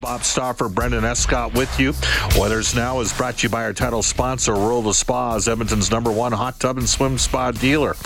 Bob 0.00 0.22
Stauffer, 0.22 0.68
Brendan 0.68 1.04
Escott 1.04 1.54
with 1.54 1.80
you. 1.80 1.92
Oilers 2.40 2.72
Now 2.72 3.00
is 3.00 3.12
brought 3.12 3.38
to 3.38 3.42
you 3.42 3.48
by 3.48 3.64
our 3.64 3.72
title 3.72 4.04
sponsor, 4.04 4.54
World 4.54 4.86
of 4.86 4.94
Spas, 4.94 5.48
Edmonton's 5.48 5.90
number 5.90 6.12
one 6.12 6.30
hot 6.30 6.60
tub 6.60 6.78
and 6.78 6.88
swim 6.88 7.18
spa 7.18 7.50
dealer. 7.50 7.96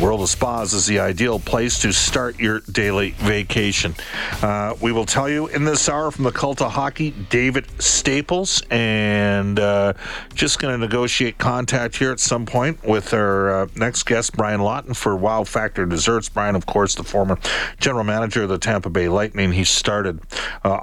World 0.00 0.20
of 0.20 0.28
Spas 0.28 0.72
is 0.72 0.86
the 0.86 1.00
ideal 1.00 1.40
place 1.40 1.80
to 1.80 1.90
start 1.90 2.38
your 2.38 2.60
daily 2.70 3.16
vacation. 3.18 3.96
Uh, 4.42 4.76
we 4.80 4.92
will 4.92 5.04
tell 5.04 5.28
you 5.28 5.48
in 5.48 5.64
this 5.64 5.88
hour 5.88 6.12
from 6.12 6.22
the 6.22 6.30
cult 6.30 6.62
of 6.62 6.70
hockey, 6.70 7.10
David 7.10 7.66
Staples, 7.82 8.62
and 8.70 9.58
uh, 9.58 9.94
just 10.34 10.60
going 10.60 10.72
to 10.72 10.78
negotiate 10.78 11.36
contact 11.38 11.96
here 11.96 12.12
at 12.12 12.20
some 12.20 12.46
point 12.46 12.84
with 12.84 13.12
our 13.12 13.62
uh, 13.62 13.66
next 13.74 14.04
guest, 14.04 14.36
Brian 14.36 14.60
Lawton, 14.60 14.94
for 14.94 15.16
Wow 15.16 15.42
Factor 15.42 15.84
Desserts. 15.84 16.28
Brian, 16.28 16.54
of 16.54 16.66
course, 16.66 16.94
the 16.94 17.02
former 17.02 17.40
general 17.80 18.04
manager 18.04 18.44
of 18.44 18.50
the 18.50 18.58
Tampa 18.58 18.88
Bay 18.88 19.08
Lightning. 19.08 19.50
He 19.50 19.64
started 19.64 20.20
uh, 20.64 20.78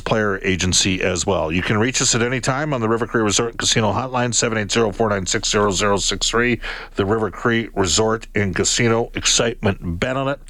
Player 0.00 0.40
agency 0.42 1.02
as 1.02 1.26
well. 1.26 1.52
You 1.52 1.62
can 1.62 1.78
reach 1.78 2.02
us 2.02 2.14
at 2.14 2.22
any 2.22 2.40
time 2.40 2.72
on 2.72 2.80
the 2.80 2.88
River 2.88 3.06
Cree 3.06 3.22
Resort 3.22 3.58
Casino 3.58 3.92
hotline, 3.92 4.30
780-496-0063. 4.30 6.60
The 6.94 7.06
River 7.06 7.30
Cree 7.30 7.68
Resort 7.74 8.26
and 8.34 8.54
Casino 8.54 9.10
Excitement 9.14 10.00
bet 10.00 10.16
on 10.16 10.28
it. 10.28 10.40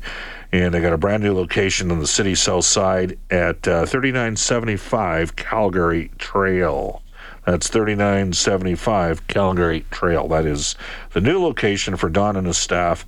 And 0.51 0.73
they 0.73 0.81
got 0.81 0.93
a 0.93 0.99
brand 0.99 1.23
new 1.23 1.35
location 1.35 1.91
in 1.91 1.99
the 1.99 2.07
city 2.07 2.35
south 2.35 2.65
side 2.65 3.19
at 3.31 3.69
uh, 3.69 3.85
3975 3.85 5.37
Calgary 5.37 6.11
Trail. 6.19 7.03
That's 7.45 7.69
3975 7.69 9.27
Calgary 9.27 9.85
Trail. 9.91 10.29
That 10.29 10.47
is 10.47 10.77
the 11.13 11.21
new 11.21 11.43
location 11.43 11.97
for 11.97 12.09
Don 12.09 12.37
and 12.37 12.47
his 12.47 12.59
staff 12.59 13.05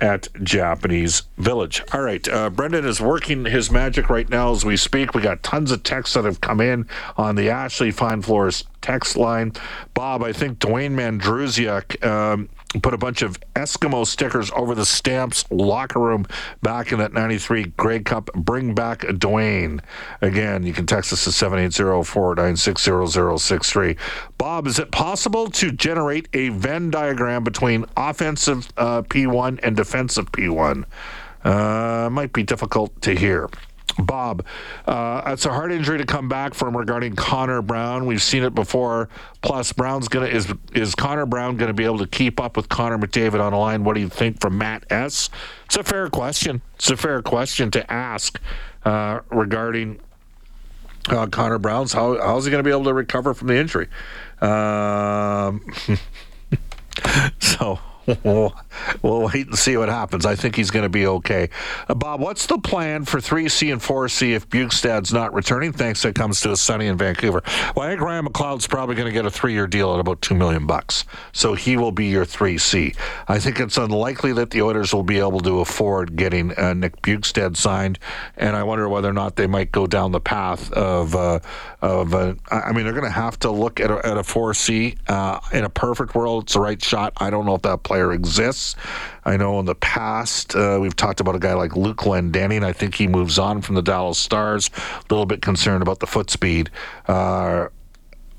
at 0.00 0.28
Japanese 0.42 1.22
Village. 1.38 1.82
All 1.92 2.02
right, 2.02 2.26
uh, 2.28 2.50
Brendan 2.50 2.84
is 2.84 3.00
working 3.00 3.44
his 3.44 3.70
magic 3.70 4.08
right 4.08 4.28
now 4.28 4.52
as 4.52 4.64
we 4.64 4.76
speak. 4.76 5.14
We 5.14 5.22
got 5.22 5.42
tons 5.42 5.70
of 5.72 5.82
texts 5.82 6.14
that 6.14 6.24
have 6.24 6.40
come 6.40 6.60
in 6.60 6.88
on 7.16 7.36
the 7.36 7.50
Ashley 7.50 7.90
Fine 7.90 8.22
Floors 8.22 8.64
text 8.80 9.16
line. 9.16 9.52
Bob, 9.94 10.22
I 10.22 10.32
think 10.32 10.58
Dwayne 10.58 10.92
Mandrusiak 10.92 12.04
um, 12.04 12.48
put 12.82 12.94
a 12.94 12.98
bunch 12.98 13.22
of 13.22 13.40
Eskimo 13.54 14.06
stickers 14.06 14.52
over 14.52 14.76
the 14.76 14.86
Stamps 14.86 15.44
locker 15.50 15.98
room 15.98 16.24
back 16.62 16.92
in 16.92 17.00
that 17.00 17.12
93 17.12 17.64
Grey 17.76 17.98
Cup. 18.00 18.30
Bring 18.34 18.74
back 18.74 19.00
Dwayne. 19.00 19.80
Again, 20.20 20.62
you 20.62 20.72
can 20.72 20.86
text 20.86 21.12
us 21.12 21.26
at 21.26 21.32
780-496-0063. 21.50 23.98
Bob, 24.38 24.68
is 24.68 24.78
it 24.78 24.92
possible 24.92 25.50
to 25.50 25.72
generate 25.72 26.28
a 26.32 26.50
Venn 26.50 26.90
diagram 26.90 27.42
between 27.42 27.86
offensive 27.96 28.68
uh, 28.76 29.02
P1 29.02 29.58
and 29.62 29.76
defensive 29.76 30.30
P1? 30.30 30.84
Uh, 31.42 32.08
might 32.10 32.32
be 32.32 32.42
difficult 32.42 33.00
to 33.02 33.14
hear. 33.14 33.48
Bob, 34.04 34.44
uh, 34.86 35.22
it's 35.26 35.46
a 35.46 35.50
hard 35.50 35.72
injury 35.72 35.98
to 35.98 36.04
come 36.04 36.28
back 36.28 36.54
from 36.54 36.76
regarding 36.76 37.16
Connor 37.16 37.62
Brown. 37.62 38.06
We've 38.06 38.22
seen 38.22 38.42
it 38.42 38.54
before. 38.54 39.08
Plus, 39.42 39.72
Brown's 39.72 40.08
gonna 40.08 40.26
is 40.26 40.52
is 40.74 40.94
Connor 40.94 41.26
Brown 41.26 41.58
to 41.58 41.72
be 41.72 41.84
able 41.84 41.98
to 41.98 42.06
keep 42.06 42.40
up 42.40 42.56
with 42.56 42.68
Connor 42.68 42.98
McDavid 42.98 43.40
on 43.40 43.52
the 43.52 43.58
line? 43.58 43.84
What 43.84 43.94
do 43.94 44.00
you 44.00 44.08
think 44.08 44.40
from 44.40 44.58
Matt 44.58 44.84
S? 44.90 45.30
It's 45.66 45.76
a 45.76 45.84
fair 45.84 46.08
question. 46.08 46.62
It's 46.76 46.90
a 46.90 46.96
fair 46.96 47.22
question 47.22 47.70
to 47.72 47.92
ask 47.92 48.40
uh, 48.84 49.20
regarding 49.30 50.00
uh, 51.08 51.26
Connor 51.26 51.58
Brown's. 51.58 51.92
How 51.92 52.20
how's 52.20 52.44
he 52.44 52.50
to 52.50 52.62
be 52.62 52.70
able 52.70 52.84
to 52.84 52.94
recover 52.94 53.34
from 53.34 53.48
the 53.48 53.56
injury? 53.56 53.88
Um, 54.40 55.64
so 57.40 57.78
we'll, 58.24 58.54
we'll 59.02 59.22
wait 59.22 59.46
and 59.46 59.58
see 59.58 59.76
what 59.76 59.88
happens. 59.88 60.26
I 60.26 60.34
think 60.34 60.56
he's 60.56 60.70
going 60.70 60.84
to 60.84 60.88
be 60.88 61.06
okay. 61.06 61.50
Uh, 61.88 61.94
Bob, 61.94 62.20
what's 62.20 62.46
the 62.46 62.58
plan 62.58 63.04
for 63.04 63.18
3C 63.18 63.72
and 63.72 63.80
4C 63.80 64.32
if 64.32 64.48
Bjugstad's 64.48 65.12
not 65.12 65.34
returning? 65.34 65.72
Thanks, 65.72 66.04
it 66.04 66.14
comes 66.14 66.40
to 66.42 66.52
a 66.52 66.56
sunny 66.56 66.86
in 66.86 66.96
Vancouver. 66.96 67.42
Well, 67.74 67.86
I 67.86 67.90
think 67.90 68.00
Ryan 68.00 68.26
McLeod's 68.26 68.66
probably 68.66 68.94
going 68.94 69.06
to 69.06 69.12
get 69.12 69.26
a 69.26 69.30
three-year 69.30 69.66
deal 69.66 69.94
at 69.94 70.00
about 70.00 70.22
two 70.22 70.34
million 70.34 70.66
bucks, 70.66 71.04
so 71.32 71.54
he 71.54 71.76
will 71.76 71.92
be 71.92 72.06
your 72.06 72.24
3C. 72.24 72.96
I 73.28 73.38
think 73.38 73.60
it's 73.60 73.76
unlikely 73.76 74.32
that 74.34 74.50
the 74.50 74.62
Oilers 74.62 74.92
will 74.94 75.02
be 75.02 75.18
able 75.18 75.40
to 75.40 75.60
afford 75.60 76.16
getting 76.16 76.56
uh, 76.58 76.74
Nick 76.74 77.02
Bjugstad 77.02 77.56
signed, 77.56 77.98
and 78.36 78.56
I 78.56 78.62
wonder 78.62 78.88
whether 78.88 79.08
or 79.08 79.12
not 79.12 79.36
they 79.36 79.46
might 79.46 79.72
go 79.72 79.86
down 79.86 80.12
the 80.12 80.20
path 80.20 80.72
of 80.72 81.14
uh, 81.14 81.40
of. 81.80 82.14
Uh, 82.14 82.34
I 82.50 82.72
mean, 82.72 82.84
they're 82.84 82.92
going 82.92 83.04
to 83.04 83.10
have 83.10 83.38
to 83.40 83.50
look 83.50 83.80
at 83.80 83.90
a, 83.90 84.06
at 84.06 84.16
a 84.16 84.22
4C. 84.22 84.96
Uh, 85.08 85.40
in 85.52 85.64
a 85.64 85.68
perfect 85.68 86.14
world, 86.14 86.44
it's 86.44 86.54
the 86.54 86.60
right 86.60 86.82
shot. 86.82 87.12
I 87.16 87.30
don't 87.30 87.46
know 87.46 87.54
if 87.54 87.62
that 87.62 87.82
player 87.82 87.99
exists. 88.12 88.76
I 89.24 89.36
know 89.36 89.58
in 89.60 89.66
the 89.66 89.74
past 89.74 90.56
uh, 90.56 90.78
we've 90.80 90.96
talked 90.96 91.20
about 91.20 91.34
a 91.34 91.38
guy 91.38 91.54
like 91.54 91.76
Luke 91.76 91.98
Glendening. 91.98 92.64
I 92.64 92.72
think 92.72 92.94
he 92.94 93.06
moves 93.06 93.38
on 93.38 93.60
from 93.62 93.74
the 93.74 93.82
Dallas 93.82 94.18
Stars. 94.18 94.70
A 94.76 95.02
little 95.10 95.26
bit 95.26 95.42
concerned 95.42 95.82
about 95.82 96.00
the 96.00 96.06
foot 96.06 96.30
speed. 96.30 96.70
Uh, 97.06 97.68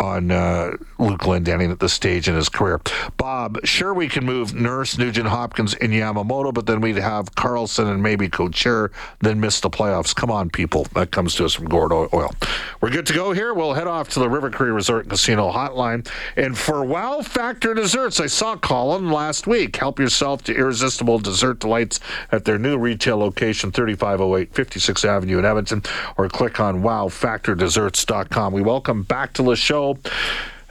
on 0.01 0.31
uh, 0.31 0.75
Luke 0.97 1.21
Glendening 1.21 1.71
at 1.71 1.79
this 1.79 1.93
stage 1.93 2.27
in 2.27 2.35
his 2.35 2.49
career. 2.49 2.81
Bob, 3.17 3.59
sure 3.63 3.93
we 3.93 4.07
can 4.07 4.25
move 4.25 4.53
Nurse, 4.53 4.97
Nugent 4.97 5.27
Hopkins, 5.27 5.75
and 5.75 5.93
Yamamoto, 5.93 6.53
but 6.53 6.65
then 6.65 6.81
we'd 6.81 6.97
have 6.97 7.35
Carlson 7.35 7.87
and 7.87 8.01
maybe 8.01 8.27
Couture, 8.27 8.91
then 9.19 9.39
miss 9.39 9.59
the 9.59 9.69
playoffs. 9.69 10.15
Come 10.15 10.31
on, 10.31 10.49
people. 10.49 10.87
That 10.95 11.11
comes 11.11 11.35
to 11.35 11.45
us 11.45 11.53
from 11.53 11.65
Gord 11.65 11.93
Oil. 11.93 12.33
We're 12.81 12.89
good 12.89 13.05
to 13.07 13.13
go 13.13 13.31
here. 13.31 13.53
We'll 13.53 13.73
head 13.73 13.87
off 13.87 14.09
to 14.09 14.19
the 14.19 14.29
River 14.29 14.49
Cree 14.49 14.71
Resort 14.71 15.07
Casino 15.07 15.51
hotline. 15.51 16.09
And 16.35 16.57
for 16.57 16.83
Wow 16.83 17.21
Factor 17.21 17.73
Desserts, 17.73 18.19
I 18.19 18.27
saw 18.27 18.57
Colin 18.57 19.11
last 19.11 19.45
week. 19.45 19.75
Help 19.75 19.99
yourself 19.99 20.43
to 20.45 20.55
irresistible 20.55 21.19
dessert 21.19 21.59
delights 21.59 21.99
at 22.31 22.45
their 22.45 22.57
new 22.57 22.77
retail 22.77 23.17
location, 23.17 23.71
3508 23.71 24.53
56th 24.53 25.05
Avenue 25.05 25.37
in 25.37 25.45
Edmonton, 25.45 25.83
or 26.17 26.27
click 26.27 26.59
on 26.59 26.81
wowfactordesserts.com. 26.81 28.53
We 28.53 28.61
welcome 28.61 29.03
back 29.03 29.33
to 29.33 29.43
the 29.43 29.55
show 29.55 29.90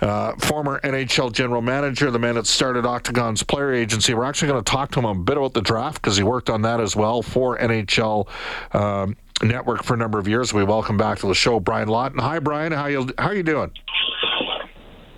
uh, 0.00 0.32
former 0.36 0.80
NHL 0.80 1.32
general 1.32 1.62
manager, 1.62 2.10
the 2.10 2.18
man 2.18 2.36
that 2.36 2.46
started 2.46 2.86
Octagon's 2.86 3.42
player 3.42 3.72
agency. 3.72 4.14
We're 4.14 4.24
actually 4.24 4.48
going 4.48 4.64
to 4.64 4.70
talk 4.70 4.90
to 4.92 5.00
him 5.00 5.04
a 5.04 5.14
bit 5.14 5.36
about 5.36 5.54
the 5.54 5.60
draft 5.60 6.00
because 6.00 6.16
he 6.16 6.22
worked 6.22 6.50
on 6.50 6.62
that 6.62 6.80
as 6.80 6.96
well 6.96 7.22
for 7.22 7.58
NHL. 7.58 8.28
Um, 8.74 9.16
network 9.42 9.82
for 9.84 9.94
a 9.94 9.96
number 9.96 10.18
of 10.18 10.28
years. 10.28 10.52
We 10.52 10.64
welcome 10.64 10.98
back 10.98 11.18
to 11.20 11.26
the 11.26 11.34
show 11.34 11.60
Brian 11.60 11.88
Lawton. 11.88 12.18
Hi, 12.18 12.38
Brian. 12.38 12.72
How 12.72 12.86
you 12.86 13.10
how 13.18 13.30
you 13.30 13.42
doing? 13.42 13.70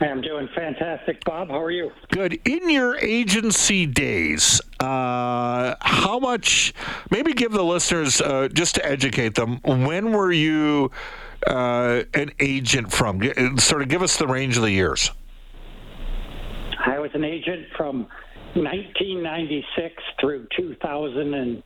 I'm 0.00 0.20
doing 0.20 0.48
fantastic, 0.54 1.24
Bob. 1.24 1.48
How 1.48 1.62
are 1.62 1.70
you? 1.70 1.92
Good. 2.10 2.40
In 2.44 2.68
your 2.68 2.96
agency 2.96 3.86
days, 3.86 4.60
uh, 4.80 5.76
how 5.80 6.18
much? 6.18 6.74
Maybe 7.10 7.32
give 7.32 7.52
the 7.52 7.62
listeners 7.62 8.20
uh, 8.20 8.48
just 8.52 8.74
to 8.76 8.86
educate 8.86 9.34
them. 9.34 9.58
When 9.62 10.12
were 10.12 10.32
you? 10.32 10.90
Uh, 11.46 12.02
an 12.14 12.32
agent 12.40 12.92
from? 12.92 13.22
Sort 13.58 13.82
of 13.82 13.88
give 13.88 14.02
us 14.02 14.16
the 14.16 14.26
range 14.26 14.56
of 14.56 14.62
the 14.62 14.70
years. 14.70 15.10
I 16.84 16.98
was 16.98 17.10
an 17.14 17.24
agent 17.24 17.66
from 17.76 18.06
1996 18.54 20.02
through 20.20 20.46
2000 20.56 21.34
and 21.34 21.62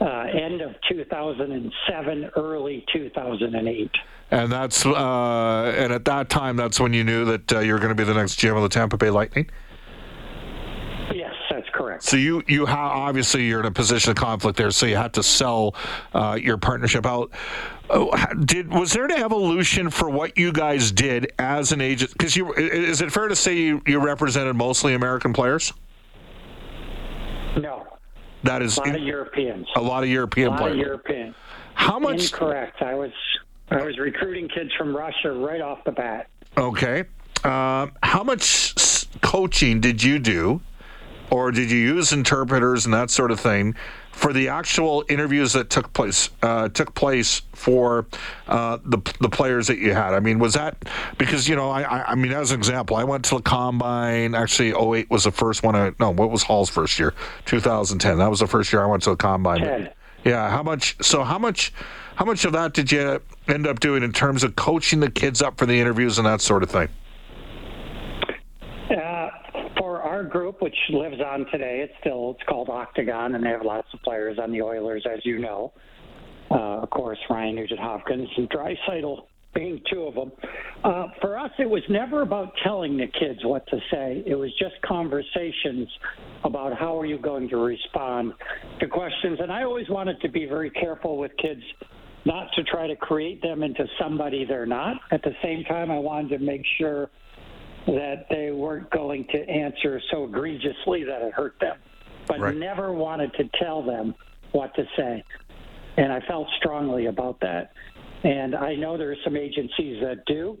uh, 0.00 0.04
end 0.32 0.60
of 0.60 0.74
2007, 0.88 2.30
early 2.36 2.84
2008. 2.92 3.90
And 4.30 4.52
that's 4.52 4.84
uh, 4.84 5.74
and 5.76 5.92
at 5.92 6.04
that 6.04 6.28
time, 6.28 6.56
that's 6.56 6.78
when 6.78 6.92
you 6.92 7.02
knew 7.02 7.24
that 7.24 7.52
uh, 7.52 7.60
you 7.60 7.72
were 7.72 7.78
going 7.78 7.88
to 7.88 7.94
be 7.94 8.04
the 8.04 8.14
next 8.14 8.38
GM 8.38 8.56
of 8.56 8.62
the 8.62 8.68
Tampa 8.68 8.96
Bay 8.96 9.10
Lightning. 9.10 9.50
That's 11.58 11.70
correct. 11.74 12.04
So 12.04 12.16
you 12.16 12.44
you 12.46 12.66
have 12.66 12.78
obviously 12.78 13.44
you're 13.48 13.58
in 13.58 13.66
a 13.66 13.70
position 13.72 14.10
of 14.12 14.16
conflict 14.16 14.56
there, 14.58 14.70
so 14.70 14.86
you 14.86 14.94
had 14.94 15.12
to 15.14 15.24
sell 15.24 15.74
uh, 16.14 16.38
your 16.40 16.56
partnership 16.56 17.04
out. 17.04 17.32
Oh, 17.90 18.14
did 18.44 18.72
was 18.72 18.92
there 18.92 19.04
an 19.06 19.10
evolution 19.10 19.90
for 19.90 20.08
what 20.08 20.38
you 20.38 20.52
guys 20.52 20.92
did 20.92 21.32
as 21.40 21.72
an 21.72 21.80
agent? 21.80 22.12
Because 22.12 22.36
you 22.36 22.52
is 22.54 23.00
it 23.00 23.10
fair 23.10 23.26
to 23.26 23.34
say 23.34 23.56
you, 23.56 23.82
you 23.88 23.98
represented 23.98 24.54
mostly 24.54 24.94
American 24.94 25.32
players? 25.32 25.72
No, 27.60 27.88
That 28.44 28.62
is 28.62 28.76
a 28.76 28.80
lot 28.80 28.88
in- 28.90 28.94
of 28.96 29.02
Europeans. 29.02 29.66
a 29.74 29.80
lot 29.80 30.04
of 30.04 30.08
European 30.08 30.48
A 30.48 30.50
lot 30.50 30.58
players. 30.60 30.74
of 30.74 30.78
European. 30.86 31.34
How 31.74 31.98
much? 31.98 32.30
Incorrect. 32.30 32.82
I 32.82 32.94
was 32.94 33.10
I 33.70 33.82
was 33.82 33.98
recruiting 33.98 34.48
kids 34.48 34.70
from 34.78 34.96
Russia 34.96 35.32
right 35.32 35.60
off 35.60 35.82
the 35.82 35.90
bat. 35.92 36.28
Okay. 36.56 37.00
Um, 37.42 37.92
how 38.04 38.22
much 38.22 39.06
coaching 39.22 39.80
did 39.80 40.02
you 40.04 40.20
do, 40.20 40.60
or 41.30 41.50
did 41.50 41.70
you 41.70 41.78
use 41.78 42.12
interpreters 42.12 42.84
and 42.84 42.94
that 42.94 43.10
sort 43.10 43.30
of 43.30 43.40
thing 43.40 43.74
for 44.12 44.32
the 44.32 44.48
actual 44.48 45.04
interviews 45.08 45.52
that 45.52 45.70
took 45.70 45.92
place 45.92 46.30
uh, 46.42 46.68
took 46.68 46.94
place 46.94 47.42
for 47.52 48.06
uh, 48.46 48.78
the 48.84 48.98
the 49.20 49.28
players 49.28 49.66
that 49.66 49.78
you 49.78 49.92
had? 49.92 50.14
I 50.14 50.20
mean, 50.20 50.38
was 50.38 50.54
that 50.54 50.84
because 51.18 51.48
you 51.48 51.56
know 51.56 51.70
I 51.70 52.12
I, 52.12 52.14
mean 52.14 52.32
as 52.32 52.50
an 52.50 52.58
example, 52.58 52.96
I 52.96 53.04
went 53.04 53.24
to 53.26 53.36
the 53.36 53.42
combine. 53.42 54.34
Actually, 54.34 54.70
08 54.70 55.10
was 55.10 55.24
the 55.24 55.30
first 55.30 55.62
one. 55.62 55.76
I, 55.76 55.92
no, 56.00 56.10
what 56.10 56.30
was 56.30 56.42
Hall's 56.42 56.70
first 56.70 56.98
year? 56.98 57.14
2010. 57.44 58.18
That 58.18 58.30
was 58.30 58.40
the 58.40 58.46
first 58.46 58.72
year 58.72 58.82
I 58.82 58.86
went 58.86 59.02
to 59.04 59.10
the 59.10 59.16
combine. 59.16 59.60
Ten. 59.60 59.90
Yeah, 60.24 60.50
how 60.50 60.62
much? 60.62 60.96
So 61.00 61.22
how 61.22 61.38
much? 61.38 61.72
How 62.16 62.24
much 62.24 62.44
of 62.44 62.52
that 62.54 62.72
did 62.72 62.90
you 62.90 63.20
end 63.46 63.64
up 63.68 63.78
doing 63.78 64.02
in 64.02 64.12
terms 64.12 64.42
of 64.42 64.56
coaching 64.56 64.98
the 64.98 65.08
kids 65.08 65.40
up 65.40 65.56
for 65.56 65.66
the 65.66 65.78
interviews 65.78 66.18
and 66.18 66.26
that 66.26 66.40
sort 66.40 66.64
of 66.64 66.70
thing? 66.70 66.88
Uh, 68.90 69.28
for 69.78 70.02
our 70.18 70.24
group, 70.24 70.60
which 70.60 70.74
lives 70.90 71.20
on 71.24 71.46
today, 71.52 71.80
it's 71.84 71.92
still 72.00 72.32
it's 72.32 72.48
called 72.48 72.68
Octagon, 72.68 73.36
and 73.36 73.44
they 73.44 73.50
have 73.50 73.64
lots 73.64 73.86
of 73.94 74.02
players 74.02 74.36
on 74.42 74.50
the 74.50 74.60
Oilers, 74.60 75.06
as 75.06 75.20
you 75.24 75.38
know. 75.38 75.72
Uh, 76.50 76.80
of 76.82 76.90
course, 76.90 77.18
Ryan 77.30 77.54
Nugent 77.54 77.78
Hopkins 77.78 78.28
and 78.36 78.50
Draisaitl 78.50 79.26
being 79.54 79.80
two 79.90 80.02
of 80.02 80.14
them. 80.14 80.32
Uh, 80.82 81.06
for 81.20 81.38
us, 81.38 81.50
it 81.60 81.70
was 81.70 81.82
never 81.88 82.22
about 82.22 82.52
telling 82.64 82.96
the 82.96 83.06
kids 83.06 83.38
what 83.44 83.64
to 83.68 83.78
say. 83.92 84.24
It 84.26 84.34
was 84.34 84.50
just 84.58 84.74
conversations 84.82 85.88
about 86.42 86.76
how 86.76 86.98
are 86.98 87.06
you 87.06 87.18
going 87.18 87.48
to 87.50 87.56
respond 87.56 88.32
to 88.80 88.88
questions. 88.88 89.38
And 89.40 89.52
I 89.52 89.62
always 89.62 89.88
wanted 89.88 90.20
to 90.22 90.28
be 90.28 90.46
very 90.46 90.70
careful 90.70 91.16
with 91.16 91.30
kids 91.40 91.62
not 92.24 92.48
to 92.56 92.64
try 92.64 92.88
to 92.88 92.96
create 92.96 93.40
them 93.40 93.62
into 93.62 93.86
somebody 94.00 94.44
they're 94.44 94.66
not. 94.66 94.96
At 95.12 95.22
the 95.22 95.32
same 95.44 95.62
time, 95.64 95.92
I 95.92 95.98
wanted 95.98 96.38
to 96.38 96.44
make 96.44 96.62
sure 96.76 97.08
that 97.86 98.26
they 98.30 98.50
weren't 98.50 98.90
going 98.90 99.26
to 99.32 99.48
answer 99.48 100.00
so 100.10 100.24
egregiously 100.24 101.04
that 101.04 101.22
it 101.22 101.32
hurt 101.32 101.58
them, 101.60 101.76
but 102.26 102.40
Right. 102.40 102.54
never 102.54 102.92
wanted 102.92 103.32
to 103.34 103.44
tell 103.58 103.82
them 103.82 104.14
what 104.52 104.74
to 104.74 104.86
say. 104.96 105.22
And 105.96 106.12
I 106.12 106.20
felt 106.20 106.48
strongly 106.58 107.06
about 107.06 107.40
that. 107.40 107.72
And 108.24 108.54
I 108.54 108.74
know 108.74 108.96
there 108.96 109.10
are 109.10 109.16
some 109.24 109.36
agencies 109.36 110.02
that 110.02 110.24
do. 110.26 110.58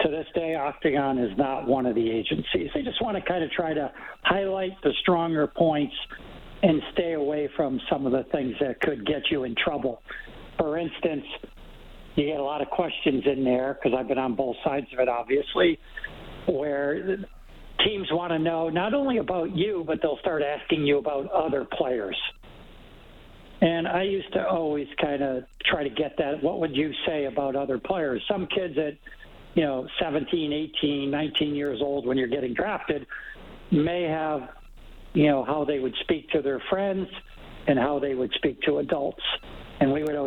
To 0.00 0.08
this 0.08 0.26
day, 0.34 0.54
Octagon 0.54 1.18
is 1.18 1.36
not 1.36 1.66
one 1.66 1.84
of 1.84 1.94
the 1.94 2.10
agencies. 2.10 2.70
They 2.72 2.82
just 2.82 3.02
want 3.02 3.16
to 3.16 3.22
kind 3.22 3.44
of 3.44 3.50
try 3.50 3.74
to 3.74 3.92
highlight 4.22 4.80
the 4.82 4.92
stronger 5.02 5.46
points 5.46 5.94
and 6.62 6.82
stay 6.92 7.12
away 7.12 7.48
from 7.56 7.80
some 7.90 8.06
of 8.06 8.12
the 8.12 8.24
things 8.32 8.54
that 8.60 8.80
could 8.80 9.04
get 9.06 9.30
you 9.30 9.44
in 9.44 9.54
trouble. 9.54 10.02
For 10.58 10.78
instance, 10.78 11.24
you 12.16 12.26
get 12.26 12.40
a 12.40 12.42
lot 12.42 12.62
of 12.62 12.68
questions 12.68 13.24
in 13.26 13.44
there 13.44 13.74
because 13.74 13.96
I've 13.98 14.08
been 14.08 14.18
on 14.18 14.34
both 14.34 14.56
sides 14.64 14.86
of 14.92 14.98
it, 15.00 15.08
obviously, 15.08 15.78
where 16.46 17.18
teams 17.84 18.08
want 18.10 18.32
to 18.32 18.38
know 18.38 18.68
not 18.68 18.94
only 18.94 19.18
about 19.18 19.56
you, 19.56 19.84
but 19.86 19.98
they'll 20.02 20.18
start 20.18 20.42
asking 20.42 20.84
you 20.86 20.98
about 20.98 21.30
other 21.30 21.66
players. 21.78 22.16
And 23.60 23.86
I 23.86 24.04
used 24.04 24.32
to 24.32 24.46
always 24.46 24.86
kind 25.00 25.22
of 25.22 25.44
try 25.70 25.84
to 25.84 25.90
get 25.90 26.16
that. 26.18 26.42
What 26.42 26.60
would 26.60 26.74
you 26.74 26.92
say 27.06 27.26
about 27.26 27.56
other 27.56 27.78
players? 27.78 28.22
Some 28.30 28.46
kids 28.46 28.74
at, 28.78 28.94
you 29.54 29.64
know, 29.64 29.86
17, 30.00 30.52
18, 30.80 31.10
19 31.10 31.54
years 31.54 31.80
old 31.82 32.06
when 32.06 32.16
you're 32.16 32.28
getting 32.28 32.54
drafted 32.54 33.06
may 33.70 34.04
have, 34.04 34.48
you 35.12 35.26
know, 35.26 35.44
how 35.44 35.64
they 35.64 35.78
would 35.78 35.94
speak 36.00 36.30
to 36.30 36.40
their 36.40 36.62
friends 36.70 37.06
and 37.66 37.78
how 37.78 37.98
they 37.98 38.14
would 38.14 38.32
speak 38.34 38.60
to 38.62 38.78
adults. 38.78 39.22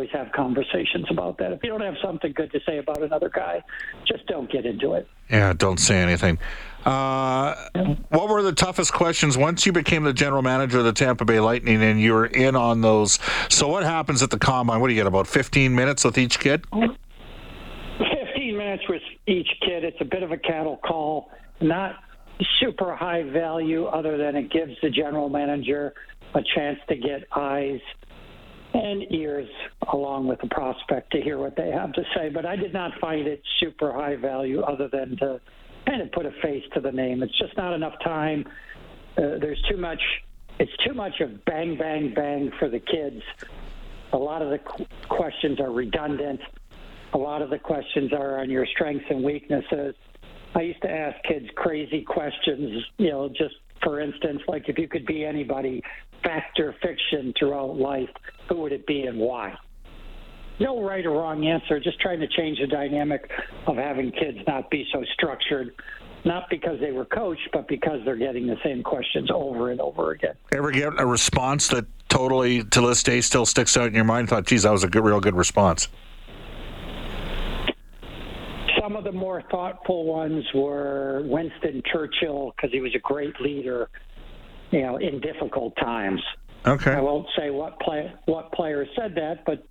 And 0.04 0.12
we 0.12 0.12
would 0.12 0.12
always 0.12 0.12
have 0.12 0.32
conversations 0.32 1.06
about 1.10 1.38
that. 1.38 1.52
If 1.52 1.62
you 1.62 1.70
don't 1.70 1.80
have 1.80 1.96
something 2.02 2.32
good 2.32 2.52
to 2.52 2.60
say 2.66 2.78
about 2.78 3.02
another 3.02 3.28
guy, 3.28 3.62
just 4.06 4.26
don't 4.26 4.50
get 4.50 4.66
into 4.66 4.94
it. 4.94 5.08
Yeah, 5.30 5.52
don't 5.52 5.78
say 5.78 5.96
anything. 5.96 6.38
Uh, 6.84 7.54
what 8.10 8.28
were 8.28 8.42
the 8.42 8.52
toughest 8.52 8.92
questions 8.92 9.38
once 9.38 9.64
you 9.64 9.72
became 9.72 10.04
the 10.04 10.12
general 10.12 10.42
manager 10.42 10.78
of 10.78 10.84
the 10.84 10.92
Tampa 10.92 11.24
Bay 11.24 11.40
Lightning 11.40 11.82
and 11.82 12.00
you 12.00 12.12
were 12.12 12.26
in 12.26 12.56
on 12.56 12.82
those? 12.82 13.18
So, 13.48 13.68
what 13.68 13.84
happens 13.84 14.22
at 14.22 14.30
the 14.30 14.38
combine? 14.38 14.80
What 14.80 14.88
do 14.88 14.94
you 14.94 15.00
get? 15.00 15.06
About 15.06 15.26
15 15.26 15.74
minutes 15.74 16.04
with 16.04 16.18
each 16.18 16.38
kid? 16.38 16.66
15 16.72 18.56
minutes 18.56 18.84
with 18.88 19.02
each 19.26 19.48
kid. 19.62 19.84
It's 19.84 20.00
a 20.00 20.04
bit 20.04 20.22
of 20.22 20.32
a 20.32 20.36
cattle 20.36 20.76
call, 20.76 21.30
not 21.60 21.96
super 22.60 22.94
high 22.94 23.22
value, 23.22 23.86
other 23.86 24.18
than 24.18 24.36
it 24.36 24.50
gives 24.50 24.72
the 24.82 24.90
general 24.90 25.28
manager 25.28 25.94
a 26.34 26.42
chance 26.54 26.78
to 26.88 26.96
get 26.96 27.26
eyes 27.34 27.80
and 28.74 29.10
ears 29.12 29.48
along 29.92 30.26
with 30.26 30.40
the 30.40 30.48
prospect 30.48 31.12
to 31.12 31.20
hear 31.20 31.38
what 31.38 31.56
they 31.56 31.70
have 31.70 31.92
to 31.92 32.02
say. 32.14 32.28
But 32.28 32.44
I 32.44 32.56
did 32.56 32.72
not 32.72 32.92
find 33.00 33.26
it 33.26 33.40
super 33.60 33.92
high 33.92 34.16
value, 34.16 34.60
other 34.60 34.88
than 34.88 35.16
to 35.18 35.40
kind 35.86 36.02
of 36.02 36.10
put 36.12 36.26
a 36.26 36.32
face 36.42 36.64
to 36.74 36.80
the 36.80 36.90
name. 36.90 37.22
It's 37.22 37.38
just 37.38 37.56
not 37.56 37.72
enough 37.72 37.94
time. 38.02 38.44
Uh, 39.16 39.38
there's 39.40 39.62
too 39.70 39.76
much. 39.76 40.00
It's 40.58 40.72
too 40.86 40.94
much 40.94 41.20
of 41.20 41.44
bang, 41.44 41.76
bang, 41.78 42.12
bang 42.14 42.50
for 42.58 42.68
the 42.68 42.80
kids. 42.80 43.22
A 44.12 44.18
lot 44.18 44.42
of 44.42 44.50
the 44.50 44.58
qu- 44.58 44.86
questions 45.08 45.60
are 45.60 45.72
redundant. 45.72 46.40
A 47.12 47.18
lot 47.18 47.42
of 47.42 47.50
the 47.50 47.58
questions 47.58 48.12
are 48.12 48.40
on 48.40 48.50
your 48.50 48.66
strengths 48.66 49.04
and 49.08 49.22
weaknesses. 49.22 49.94
I 50.56 50.62
used 50.62 50.82
to 50.82 50.90
ask 50.90 51.16
kids 51.24 51.46
crazy 51.56 52.02
questions, 52.02 52.84
you 52.98 53.10
know, 53.10 53.28
just 53.28 53.54
for 53.82 54.00
instance, 54.00 54.40
like 54.48 54.68
if 54.68 54.78
you 54.78 54.88
could 54.88 55.06
be 55.06 55.24
anybody, 55.24 55.82
fact 56.24 56.58
or 56.58 56.74
fiction 56.82 57.32
throughout 57.38 57.76
life, 57.76 58.08
who 58.48 58.56
would 58.56 58.72
it 58.72 58.86
be 58.86 59.02
and 59.02 59.18
why? 59.18 59.54
No 60.60 60.82
right 60.82 61.04
or 61.04 61.10
wrong 61.10 61.46
answer, 61.46 61.80
just 61.80 62.00
trying 62.00 62.20
to 62.20 62.28
change 62.28 62.58
the 62.60 62.66
dynamic 62.66 63.28
of 63.66 63.76
having 63.76 64.12
kids 64.12 64.38
not 64.46 64.70
be 64.70 64.86
so 64.92 65.04
structured, 65.12 65.74
not 66.24 66.48
because 66.48 66.78
they 66.80 66.92
were 66.92 67.04
coached, 67.04 67.48
but 67.52 67.66
because 67.66 68.00
they're 68.04 68.16
getting 68.16 68.46
the 68.46 68.56
same 68.64 68.82
questions 68.82 69.30
over 69.32 69.72
and 69.72 69.80
over 69.80 70.12
again. 70.12 70.34
Ever 70.52 70.70
get 70.70 70.92
a 70.98 71.06
response 71.06 71.68
that 71.68 71.86
totally, 72.08 72.62
to 72.62 72.80
this 72.82 73.02
day, 73.02 73.20
still 73.20 73.44
sticks 73.44 73.76
out 73.76 73.88
in 73.88 73.94
your 73.94 74.04
mind? 74.04 74.28
Thought, 74.28 74.46
geez, 74.46 74.62
that 74.62 74.70
was 74.70 74.84
a 74.84 74.88
good, 74.88 75.04
real 75.04 75.20
good 75.20 75.34
response. 75.34 75.88
Some 78.80 78.96
of 78.96 79.04
the 79.04 79.12
more 79.12 79.42
thoughtful 79.50 80.04
ones 80.04 80.44
were 80.54 81.22
Winston 81.24 81.82
Churchill 81.90 82.52
because 82.54 82.70
he 82.70 82.80
was 82.80 82.94
a 82.94 82.98
great 82.98 83.40
leader, 83.40 83.88
you 84.74 84.82
know, 84.82 84.96
in 84.96 85.20
difficult 85.20 85.76
times. 85.76 86.20
Okay. 86.66 86.90
I 86.90 87.00
won't 87.00 87.28
say 87.38 87.50
what 87.50 87.78
play 87.78 88.12
what 88.26 88.50
player 88.52 88.84
said 88.98 89.14
that, 89.14 89.44
but 89.46 89.64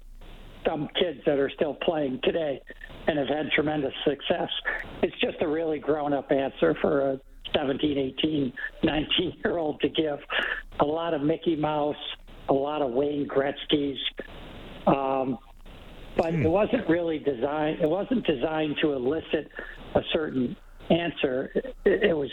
some 0.65 0.87
kids 0.97 1.19
that 1.25 1.37
are 1.39 1.49
still 1.49 1.73
playing 1.73 2.21
today 2.23 2.61
and 3.07 3.19
have 3.19 3.27
had 3.27 3.51
tremendous 3.53 3.93
success. 4.05 4.49
It's 5.01 5.19
just 5.19 5.41
a 5.41 5.47
really 5.47 5.77
grown 5.77 6.13
up 6.13 6.31
answer 6.31 6.73
for 6.81 7.11
a 7.11 7.19
17, 7.53 7.97
18, 7.97 8.53
19 8.83 9.33
year 9.43 9.57
old 9.57 9.81
to 9.81 9.89
give. 9.89 10.19
A 10.79 10.85
lot 10.85 11.13
of 11.13 11.21
Mickey 11.21 11.57
Mouse, 11.57 11.97
a 12.47 12.53
lot 12.53 12.81
of 12.81 12.91
Wayne 12.91 13.27
Gretzky's. 13.27 13.99
Um, 14.87 15.37
but 16.15 16.33
it 16.33 16.47
wasn't 16.47 16.87
really 16.87 17.19
designed. 17.19 17.81
It 17.81 17.89
wasn't 17.89 18.25
designed 18.25 18.77
to 18.81 18.93
elicit 18.93 19.49
a 19.95 20.01
certain 20.13 20.55
answer. 20.89 21.51
It, 21.83 22.03
it 22.03 22.17
was 22.17 22.29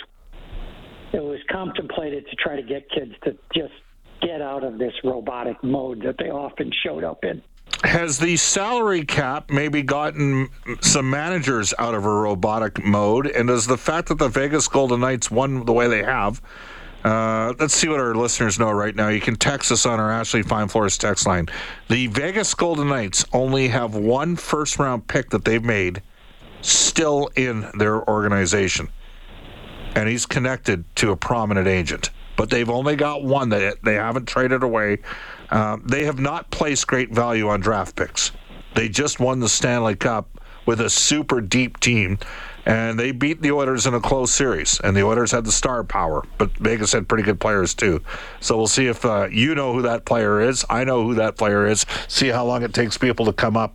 it 1.12 1.22
was 1.22 1.40
contemplated 1.50 2.26
to 2.28 2.36
try 2.36 2.56
to 2.56 2.62
get 2.62 2.88
kids 2.90 3.12
to 3.24 3.36
just 3.54 3.72
get 4.20 4.42
out 4.42 4.64
of 4.64 4.78
this 4.78 4.92
robotic 5.02 5.62
mode 5.62 6.02
that 6.02 6.16
they 6.18 6.30
often 6.30 6.70
showed 6.84 7.04
up 7.04 7.24
in. 7.24 7.42
Has 7.84 8.18
the 8.18 8.36
salary 8.36 9.04
cap 9.04 9.50
maybe 9.50 9.82
gotten 9.82 10.48
some 10.80 11.08
managers 11.08 11.72
out 11.78 11.94
of 11.94 12.04
a 12.04 12.10
robotic 12.10 12.84
mode? 12.84 13.26
And 13.26 13.48
does 13.48 13.66
the 13.66 13.78
fact 13.78 14.08
that 14.08 14.18
the 14.18 14.28
Vegas 14.28 14.68
Golden 14.68 15.00
Knights 15.00 15.30
won 15.30 15.64
the 15.64 15.72
way 15.72 15.88
they 15.88 16.02
have, 16.02 16.42
uh, 17.04 17.54
let's 17.58 17.74
see 17.74 17.88
what 17.88 17.98
our 18.00 18.14
listeners 18.14 18.58
know 18.58 18.70
right 18.70 18.94
now. 18.94 19.08
You 19.08 19.20
can 19.20 19.36
text 19.36 19.72
us 19.72 19.86
on 19.86 19.98
our 19.98 20.10
Ashley 20.10 20.42
Fine 20.42 20.68
Floors 20.68 20.98
text 20.98 21.26
line. 21.26 21.48
The 21.88 22.08
Vegas 22.08 22.52
Golden 22.54 22.88
Knights 22.88 23.24
only 23.32 23.68
have 23.68 23.94
one 23.94 24.36
first 24.36 24.78
round 24.78 25.06
pick 25.06 25.30
that 25.30 25.44
they've 25.44 25.64
made 25.64 26.02
still 26.60 27.30
in 27.36 27.66
their 27.78 28.06
organization. 28.08 28.88
And 29.94 30.08
he's 30.08 30.26
connected 30.26 30.84
to 30.96 31.10
a 31.10 31.16
prominent 31.16 31.66
agent. 31.66 32.10
But 32.36 32.48
they've 32.50 32.70
only 32.70 32.96
got 32.96 33.22
one 33.22 33.50
that 33.50 33.82
they 33.82 33.94
haven't 33.94 34.26
traded 34.26 34.62
away. 34.62 34.98
Uh, 35.50 35.76
they 35.84 36.04
have 36.04 36.18
not 36.18 36.50
placed 36.50 36.86
great 36.86 37.10
value 37.10 37.48
on 37.48 37.60
draft 37.60 37.96
picks. 37.96 38.32
They 38.74 38.88
just 38.88 39.20
won 39.20 39.40
the 39.40 39.48
Stanley 39.48 39.96
Cup 39.96 40.40
with 40.64 40.80
a 40.80 40.88
super 40.88 41.40
deep 41.40 41.80
team. 41.80 42.18
and 42.66 42.98
they 42.98 43.10
beat 43.10 43.40
the 43.42 43.50
Oilers 43.50 43.86
in 43.86 43.94
a 43.94 44.00
close 44.00 44.30
series. 44.30 44.80
And 44.80 44.96
the 44.96 45.02
Oilers 45.02 45.32
had 45.32 45.44
the 45.44 45.52
star 45.52 45.82
power, 45.82 46.22
but 46.38 46.50
Vegas 46.58 46.92
had 46.92 47.08
pretty 47.08 47.24
good 47.24 47.40
players 47.40 47.74
too. 47.74 48.02
So 48.40 48.56
we'll 48.56 48.66
see 48.68 48.86
if 48.86 49.04
uh, 49.04 49.28
you 49.30 49.54
know 49.54 49.72
who 49.72 49.82
that 49.82 50.04
player 50.04 50.40
is. 50.40 50.64
I 50.70 50.84
know 50.84 51.02
who 51.02 51.14
that 51.14 51.36
player 51.36 51.66
is. 51.66 51.84
See 52.06 52.28
how 52.28 52.44
long 52.44 52.62
it 52.62 52.74
takes 52.74 52.96
people 52.98 53.26
to 53.26 53.32
come 53.32 53.56
up. 53.56 53.74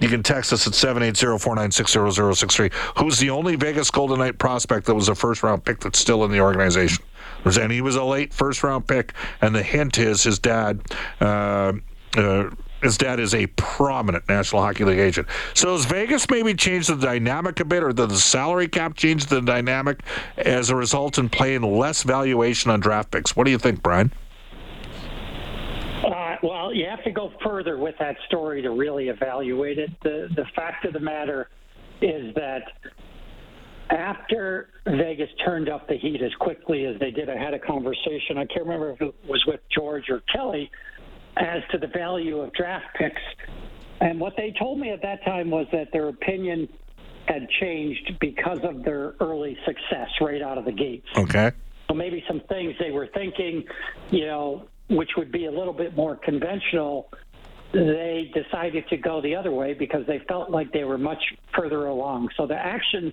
You 0.00 0.08
can 0.08 0.22
text 0.22 0.52
us 0.52 0.66
at 0.66 0.72
780-496-0063. 0.72 2.72
Who's 2.98 3.18
the 3.18 3.30
only 3.30 3.56
Vegas 3.56 3.90
Golden 3.90 4.18
Knight 4.18 4.38
prospect 4.38 4.86
that 4.86 4.94
was 4.94 5.08
a 5.08 5.14
first 5.14 5.42
round 5.42 5.64
pick 5.64 5.80
that's 5.80 5.98
still 5.98 6.24
in 6.24 6.30
the 6.30 6.40
organization? 6.40 7.04
And 7.44 7.70
he 7.70 7.82
was 7.82 7.96
a 7.96 8.04
late 8.04 8.32
first 8.32 8.62
round 8.62 8.88
pick. 8.88 9.12
And 9.42 9.54
the 9.54 9.62
hint 9.62 9.98
is 9.98 10.22
his 10.22 10.38
dad. 10.38 10.80
Uh, 11.20 11.74
uh, 12.16 12.50
his 12.82 12.96
dad 12.96 13.20
is 13.20 13.34
a 13.34 13.46
prominent 13.48 14.26
National 14.28 14.62
Hockey 14.62 14.84
League 14.84 14.98
agent. 14.98 15.28
So 15.52 15.72
has 15.72 15.84
Vegas 15.84 16.30
maybe 16.30 16.54
changed 16.54 16.88
the 16.88 16.96
dynamic 16.96 17.60
a 17.60 17.64
bit, 17.66 17.82
or 17.82 17.92
did 17.92 18.08
the 18.08 18.16
salary 18.16 18.68
cap 18.68 18.96
changed 18.96 19.28
the 19.28 19.42
dynamic 19.42 20.00
as 20.38 20.70
a 20.70 20.76
result 20.76 21.18
in 21.18 21.28
playing 21.28 21.60
less 21.62 22.04
valuation 22.04 22.70
on 22.70 22.80
draft 22.80 23.10
picks? 23.10 23.36
What 23.36 23.44
do 23.44 23.50
you 23.50 23.58
think, 23.58 23.82
Brian? 23.82 24.10
Well, 26.42 26.74
you 26.74 26.86
have 26.88 27.04
to 27.04 27.10
go 27.10 27.32
further 27.44 27.76
with 27.76 27.94
that 27.98 28.16
story 28.26 28.62
to 28.62 28.70
really 28.70 29.08
evaluate 29.08 29.78
it. 29.78 29.90
The 30.02 30.28
the 30.34 30.46
fact 30.56 30.84
of 30.84 30.92
the 30.92 31.00
matter 31.00 31.48
is 32.00 32.34
that 32.34 32.62
after 33.90 34.68
Vegas 34.86 35.28
turned 35.44 35.68
up 35.68 35.88
the 35.88 35.96
heat 35.96 36.22
as 36.22 36.32
quickly 36.34 36.86
as 36.86 36.98
they 37.00 37.10
did, 37.10 37.28
I 37.28 37.36
had 37.36 37.54
a 37.54 37.58
conversation. 37.58 38.38
I 38.38 38.46
can't 38.46 38.64
remember 38.64 38.90
if 38.92 39.02
it 39.02 39.14
was 39.28 39.44
with 39.46 39.60
George 39.74 40.08
or 40.08 40.22
Kelly 40.32 40.70
as 41.36 41.62
to 41.72 41.78
the 41.78 41.88
value 41.88 42.40
of 42.40 42.52
draft 42.52 42.86
picks. 42.96 43.20
And 44.00 44.18
what 44.20 44.34
they 44.36 44.54
told 44.58 44.78
me 44.78 44.90
at 44.90 45.02
that 45.02 45.24
time 45.24 45.50
was 45.50 45.66
that 45.72 45.88
their 45.92 46.08
opinion 46.08 46.68
had 47.26 47.48
changed 47.60 48.16
because 48.20 48.60
of 48.62 48.82
their 48.84 49.14
early 49.20 49.56
success 49.66 50.08
right 50.20 50.40
out 50.40 50.56
of 50.56 50.64
the 50.64 50.72
gates. 50.72 51.06
Okay. 51.16 51.52
So 51.88 51.94
maybe 51.94 52.24
some 52.28 52.40
things 52.48 52.74
they 52.78 52.92
were 52.92 53.08
thinking, 53.12 53.64
you 54.10 54.26
know, 54.26 54.68
which 54.90 55.10
would 55.16 55.30
be 55.30 55.46
a 55.46 55.50
little 55.50 55.72
bit 55.72 55.96
more 55.96 56.16
conventional, 56.16 57.08
they 57.72 58.30
decided 58.34 58.88
to 58.88 58.96
go 58.96 59.20
the 59.22 59.34
other 59.34 59.52
way 59.52 59.72
because 59.72 60.04
they 60.06 60.18
felt 60.28 60.50
like 60.50 60.72
they 60.72 60.84
were 60.84 60.98
much 60.98 61.22
further 61.56 61.86
along. 61.86 62.28
So 62.36 62.46
the 62.46 62.56
actions 62.56 63.12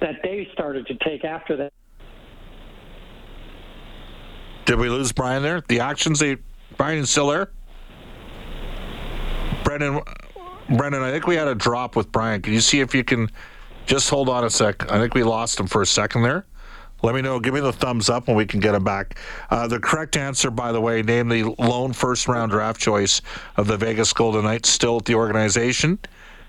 that 0.00 0.16
they 0.22 0.48
started 0.54 0.86
to 0.86 0.94
take 1.04 1.24
after 1.24 1.56
that. 1.56 1.72
Did 4.64 4.78
we 4.78 4.88
lose 4.88 5.12
Brian 5.12 5.42
there? 5.42 5.62
The 5.68 5.80
actions 5.80 6.20
they 6.20 6.38
Brian 6.76 7.04
still 7.04 7.28
there? 7.28 7.50
Brendan, 9.64 10.00
Brendan, 10.70 11.02
I 11.02 11.10
think 11.10 11.26
we 11.26 11.36
had 11.36 11.48
a 11.48 11.54
drop 11.54 11.96
with 11.96 12.10
Brian. 12.10 12.40
Can 12.40 12.54
you 12.54 12.60
see 12.60 12.80
if 12.80 12.94
you 12.94 13.04
can 13.04 13.30
just 13.86 14.08
hold 14.08 14.28
on 14.28 14.44
a 14.44 14.50
sec? 14.50 14.90
I 14.90 14.98
think 14.98 15.14
we 15.14 15.22
lost 15.22 15.60
him 15.60 15.66
for 15.66 15.82
a 15.82 15.86
second 15.86 16.22
there. 16.22 16.46
Let 17.02 17.14
me 17.14 17.22
know. 17.22 17.40
Give 17.40 17.54
me 17.54 17.60
the 17.60 17.72
thumbs 17.72 18.10
up 18.10 18.28
when 18.28 18.36
we 18.36 18.46
can 18.46 18.60
get 18.60 18.74
him 18.74 18.84
back. 18.84 19.18
Uh, 19.50 19.66
the 19.66 19.80
correct 19.80 20.16
answer, 20.16 20.50
by 20.50 20.72
the 20.72 20.80
way, 20.80 21.02
name 21.02 21.28
the 21.28 21.54
lone 21.58 21.92
first 21.92 22.28
round 22.28 22.52
draft 22.52 22.80
choice 22.80 23.22
of 23.56 23.66
the 23.66 23.76
Vegas 23.76 24.12
Golden 24.12 24.44
Knights 24.44 24.68
still 24.68 24.98
at 24.98 25.04
the 25.04 25.14
organization. 25.14 25.98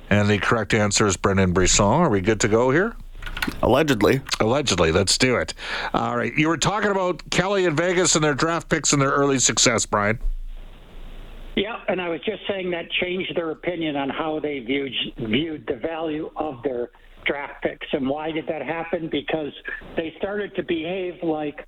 And 0.09 0.29
the 0.29 0.39
correct 0.39 0.73
answer 0.73 1.07
is 1.07 1.15
Brendan 1.15 1.53
Brisson. 1.53 1.85
Are 1.85 2.09
we 2.09 2.19
good 2.19 2.41
to 2.41 2.49
go 2.49 2.69
here? 2.71 2.95
Allegedly. 3.61 4.21
Allegedly. 4.39 4.91
Let's 4.91 5.17
do 5.17 5.37
it. 5.37 5.53
All 5.93 6.17
right. 6.17 6.33
You 6.35 6.49
were 6.49 6.57
talking 6.57 6.91
about 6.91 7.29
Kelly 7.29 7.65
and 7.65 7.77
Vegas 7.77 8.15
and 8.15 8.23
their 8.23 8.33
draft 8.33 8.67
picks 8.69 8.91
and 8.91 9.01
their 9.01 9.11
early 9.11 9.39
success, 9.39 9.85
Brian. 9.85 10.19
Yeah, 11.55 11.79
and 11.87 12.01
I 12.01 12.07
was 12.09 12.21
just 12.21 12.41
saying 12.47 12.71
that 12.71 12.89
changed 12.91 13.35
their 13.35 13.51
opinion 13.51 13.95
on 13.97 14.09
how 14.09 14.39
they 14.39 14.59
viewed 14.59 14.93
viewed 15.17 15.67
the 15.67 15.75
value 15.75 16.31
of 16.37 16.63
their 16.63 16.91
draft 17.25 17.63
picks. 17.63 17.87
And 17.93 18.07
why 18.07 18.31
did 18.31 18.47
that 18.47 18.61
happen? 18.61 19.09
Because 19.11 19.53
they 19.95 20.13
started 20.17 20.55
to 20.55 20.63
behave 20.63 21.15
like 21.23 21.67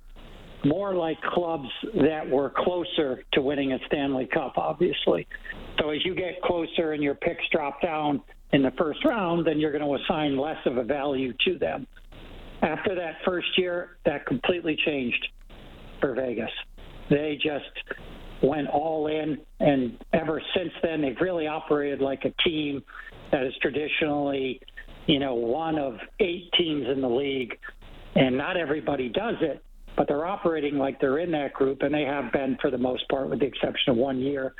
more 0.64 0.94
like 0.94 1.20
clubs 1.20 1.68
that 1.94 2.28
were 2.28 2.52
closer 2.56 3.22
to 3.32 3.42
winning 3.42 3.72
a 3.72 3.78
Stanley 3.86 4.26
Cup, 4.32 4.54
obviously. 4.56 5.26
So 5.78 5.90
as 5.90 6.04
you 6.04 6.14
get 6.14 6.40
closer 6.42 6.92
and 6.92 7.02
your 7.02 7.14
picks 7.14 7.44
drop 7.52 7.82
down 7.82 8.22
in 8.52 8.62
the 8.62 8.70
first 8.78 9.04
round, 9.04 9.46
then 9.46 9.58
you're 9.58 9.76
going 9.76 9.84
to 9.84 10.02
assign 10.04 10.38
less 10.38 10.58
of 10.64 10.76
a 10.78 10.84
value 10.84 11.32
to 11.44 11.58
them. 11.58 11.86
After 12.62 12.94
that 12.94 13.16
first 13.24 13.48
year, 13.58 13.98
that 14.06 14.24
completely 14.26 14.76
changed 14.86 15.28
for 16.00 16.14
Vegas. 16.14 16.50
They 17.10 17.38
just 17.42 17.98
went 18.42 18.68
all 18.68 19.06
in, 19.08 19.38
and 19.60 19.98
ever 20.12 20.40
since 20.56 20.70
then, 20.82 21.02
they've 21.02 21.20
really 21.20 21.46
operated 21.46 22.00
like 22.00 22.24
a 22.24 22.42
team 22.42 22.82
that 23.32 23.42
is 23.42 23.52
traditionally, 23.60 24.60
you 25.06 25.18
know, 25.18 25.34
one 25.34 25.78
of 25.78 25.98
eight 26.20 26.50
teams 26.56 26.86
in 26.88 27.00
the 27.00 27.08
league. 27.08 27.58
And 28.16 28.38
not 28.38 28.56
everybody 28.56 29.08
does 29.08 29.36
it, 29.40 29.64
but 29.96 30.06
they're 30.06 30.24
operating 30.24 30.78
like 30.78 31.00
they're 31.00 31.18
in 31.18 31.32
that 31.32 31.52
group, 31.52 31.82
and 31.82 31.92
they 31.92 32.04
have 32.04 32.32
been 32.32 32.56
for 32.60 32.70
the 32.70 32.78
most 32.78 33.08
part, 33.08 33.28
with 33.28 33.40
the 33.40 33.46
exception 33.46 33.90
of 33.90 33.96
one 33.96 34.20
year. 34.20 34.54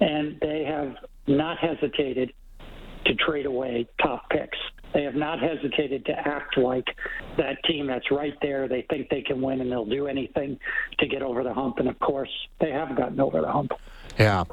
And 0.00 0.38
they 0.40 0.64
have 0.64 0.96
not 1.26 1.58
hesitated 1.58 2.32
to 3.06 3.14
trade 3.14 3.46
away 3.46 3.88
top 4.02 4.28
picks. 4.30 4.58
They 4.92 5.02
have 5.02 5.14
not 5.14 5.38
hesitated 5.40 6.04
to 6.06 6.12
act 6.12 6.56
like 6.56 6.86
that 7.36 7.62
team 7.64 7.86
that's 7.86 8.10
right 8.10 8.34
there. 8.40 8.66
They 8.66 8.86
think 8.88 9.08
they 9.08 9.22
can 9.22 9.40
win 9.40 9.60
and 9.60 9.70
they'll 9.70 9.84
do 9.84 10.06
anything 10.06 10.58
to 10.98 11.06
get 11.06 11.22
over 11.22 11.42
the 11.42 11.52
hump. 11.52 11.78
And 11.78 11.88
of 11.88 11.98
course, 11.98 12.30
they 12.60 12.70
have 12.70 12.96
gotten 12.96 13.20
over 13.20 13.40
the 13.40 13.50
hump. 13.50 13.72
Yeah. 14.18 14.44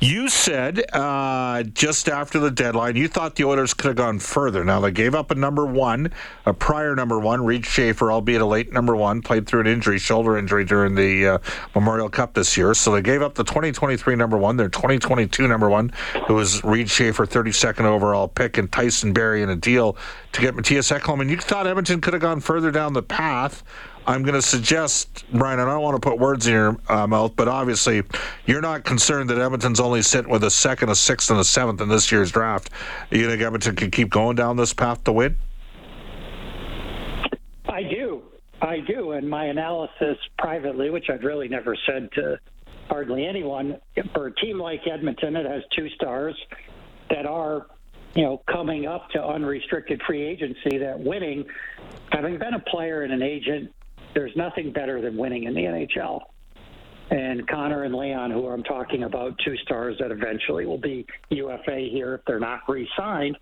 You 0.00 0.28
said 0.28 0.84
uh, 0.92 1.62
just 1.62 2.08
after 2.08 2.38
the 2.38 2.50
deadline, 2.50 2.96
you 2.96 3.08
thought 3.08 3.36
the 3.36 3.44
Oilers 3.44 3.72
could 3.72 3.88
have 3.88 3.96
gone 3.96 4.18
further. 4.18 4.62
Now, 4.62 4.80
they 4.80 4.90
gave 4.90 5.14
up 5.14 5.30
a 5.30 5.34
number 5.34 5.64
one, 5.64 6.12
a 6.44 6.52
prior 6.52 6.94
number 6.94 7.18
one, 7.18 7.44
Reid 7.44 7.64
Schaefer, 7.64 8.12
albeit 8.12 8.42
a 8.42 8.46
late 8.46 8.72
number 8.72 8.94
one, 8.94 9.22
played 9.22 9.46
through 9.46 9.60
an 9.60 9.66
injury, 9.66 9.98
shoulder 9.98 10.36
injury 10.36 10.64
during 10.64 10.94
the 10.94 11.26
uh, 11.26 11.38
Memorial 11.74 12.10
Cup 12.10 12.34
this 12.34 12.56
year. 12.56 12.74
So 12.74 12.92
they 12.92 13.00
gave 13.00 13.22
up 13.22 13.34
the 13.34 13.44
2023 13.44 14.16
number 14.16 14.36
one, 14.36 14.56
their 14.56 14.68
2022 14.68 15.48
number 15.48 15.70
one, 15.70 15.92
who 16.26 16.34
was 16.34 16.62
Reid 16.62 16.90
Schaefer, 16.90 17.26
32nd 17.26 17.84
overall 17.84 18.28
pick, 18.28 18.58
and 18.58 18.70
Tyson 18.70 19.14
Barrie 19.14 19.42
in 19.42 19.48
a 19.48 19.56
deal 19.56 19.96
to 20.32 20.40
get 20.42 20.54
Mattias 20.54 20.94
Ekholm. 20.94 21.20
And 21.22 21.30
you 21.30 21.38
thought 21.38 21.66
Edmonton 21.66 22.02
could 22.02 22.12
have 22.12 22.22
gone 22.22 22.40
further 22.40 22.70
down 22.70 22.92
the 22.92 23.02
path. 23.02 23.64
I'm 24.06 24.22
going 24.22 24.34
to 24.34 24.42
suggest, 24.42 25.24
Brian, 25.32 25.58
and 25.58 25.68
I 25.68 25.74
don't 25.74 25.82
want 25.82 26.00
to 26.00 26.08
put 26.08 26.18
words 26.18 26.46
in 26.46 26.52
your 26.52 26.76
uh, 26.88 27.06
mouth, 27.08 27.34
but 27.34 27.48
obviously 27.48 28.02
you're 28.46 28.60
not 28.60 28.84
concerned 28.84 29.30
that 29.30 29.38
Edmonton's 29.38 29.80
only 29.80 30.00
sitting 30.02 30.30
with 30.30 30.44
a 30.44 30.50
second, 30.50 30.90
a 30.90 30.94
sixth, 30.94 31.30
and 31.30 31.40
a 31.40 31.44
seventh 31.44 31.80
in 31.80 31.88
this 31.88 32.12
year's 32.12 32.30
draft. 32.30 32.70
You 33.10 33.28
think 33.28 33.42
Edmonton 33.42 33.74
can 33.74 33.90
keep 33.90 34.10
going 34.10 34.36
down 34.36 34.56
this 34.56 34.72
path 34.72 35.02
to 35.04 35.12
win? 35.12 35.36
I 37.68 37.82
do. 37.82 38.22
I 38.62 38.78
do. 38.80 39.12
And 39.12 39.28
my 39.28 39.46
analysis 39.46 40.16
privately, 40.38 40.90
which 40.90 41.10
I've 41.10 41.24
really 41.24 41.48
never 41.48 41.76
said 41.86 42.08
to 42.12 42.38
hardly 42.88 43.26
anyone, 43.26 43.80
for 44.14 44.28
a 44.28 44.34
team 44.36 44.60
like 44.60 44.82
Edmonton, 44.86 45.34
it 45.34 45.46
has 45.46 45.62
two 45.76 45.88
stars 45.90 46.36
that 47.10 47.26
are 47.26 47.66
you 48.14 48.22
know, 48.22 48.40
coming 48.50 48.86
up 48.86 49.10
to 49.10 49.22
unrestricted 49.22 50.00
free 50.06 50.22
agency, 50.22 50.78
that 50.78 50.98
winning, 50.98 51.44
having 52.12 52.38
been 52.38 52.54
a 52.54 52.60
player 52.60 53.02
and 53.02 53.12
an 53.12 53.22
agent 53.22 53.70
there's 54.16 54.34
nothing 54.34 54.72
better 54.72 55.00
than 55.00 55.16
winning 55.16 55.44
in 55.44 55.54
the 55.54 55.60
NHL. 55.60 56.22
And 57.10 57.46
Connor 57.46 57.84
and 57.84 57.94
Leon, 57.94 58.32
who 58.32 58.48
I'm 58.48 58.64
talking 58.64 59.04
about, 59.04 59.38
two 59.44 59.56
stars 59.58 59.96
that 60.00 60.10
eventually 60.10 60.66
will 60.66 60.78
be 60.78 61.06
UFA 61.30 61.86
here 61.92 62.14
if 62.14 62.22
they're 62.26 62.40
not 62.40 62.62
re 62.66 62.88
signed, 62.96 63.36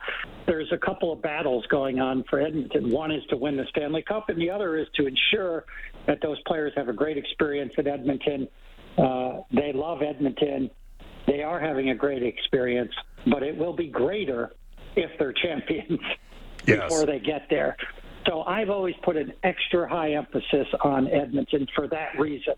there's 0.46 0.70
a 0.72 0.76
couple 0.76 1.12
of 1.12 1.22
battles 1.22 1.64
going 1.70 1.98
on 1.98 2.24
for 2.28 2.40
Edmonton. 2.40 2.90
One 2.90 3.10
is 3.10 3.22
to 3.30 3.36
win 3.36 3.56
the 3.56 3.64
Stanley 3.70 4.02
Cup, 4.02 4.28
and 4.28 4.38
the 4.38 4.50
other 4.50 4.76
is 4.76 4.86
to 4.96 5.06
ensure 5.06 5.64
that 6.06 6.18
those 6.20 6.38
players 6.46 6.72
have 6.76 6.88
a 6.88 6.92
great 6.92 7.16
experience 7.16 7.72
at 7.78 7.86
Edmonton. 7.86 8.48
Uh, 8.98 9.42
they 9.50 9.72
love 9.72 10.02
Edmonton. 10.02 10.70
They 11.26 11.42
are 11.42 11.58
having 11.58 11.88
a 11.88 11.94
great 11.94 12.22
experience, 12.22 12.92
but 13.28 13.42
it 13.42 13.56
will 13.56 13.74
be 13.74 13.86
greater 13.86 14.52
if 14.94 15.10
they're 15.18 15.32
champions 15.42 16.00
yes. 16.66 16.82
before 16.82 17.06
they 17.06 17.20
get 17.20 17.46
there. 17.48 17.76
So 18.26 18.42
I've 18.42 18.70
always 18.70 18.94
put 19.04 19.16
an 19.16 19.32
extra 19.42 19.88
high 19.88 20.12
emphasis 20.12 20.66
on 20.82 21.08
Edmonton 21.08 21.66
for 21.74 21.88
that 21.88 22.18
reason. 22.18 22.54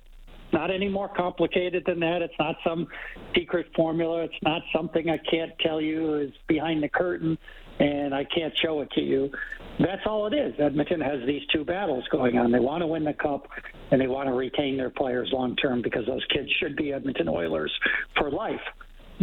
Not 0.53 0.71
any 0.71 0.89
more 0.89 1.09
complicated 1.09 1.83
than 1.87 1.99
that. 2.01 2.23
It's 2.23 2.35
not 2.39 2.57
some 2.65 2.87
secret 3.35 3.67
formula. 3.75 4.25
It's 4.25 4.43
not 4.43 4.63
something 4.75 5.11
I 5.11 5.19
can't 5.29 5.53
tell 5.61 5.81
you 5.81 6.15
is 6.15 6.31
behind 6.47 6.83
the 6.83 6.89
curtain 6.89 7.37
and 7.79 8.15
I 8.15 8.25
can't 8.25 8.55
show 8.63 8.81
it 8.81 8.91
to 8.93 9.01
you. 9.01 9.31
That's 9.79 10.03
all 10.07 10.27
it 10.27 10.35
is. 10.35 10.55
Edmonton 10.59 11.01
has 11.01 11.21
these 11.27 11.43
two 11.53 11.65
battles 11.65 12.05
going 12.11 12.39
on. 12.39 12.51
They 12.51 12.61
want 12.61 12.83
to 12.83 12.87
win 12.87 13.05
the 13.05 13.13
cup 13.13 13.49
and 13.91 14.01
they 14.01 14.07
want 14.07 14.29
to 14.29 14.33
retain 14.33 14.77
their 14.77 14.91
players 14.91 15.29
long 15.33 15.57
term 15.57 15.83
because 15.83 16.07
those 16.07 16.25
kids 16.33 16.49
should 16.61 16.77
be 16.77 16.93
Edmonton 16.93 17.29
Oilers 17.29 17.73
for 18.17 18.31
life. 18.31 18.61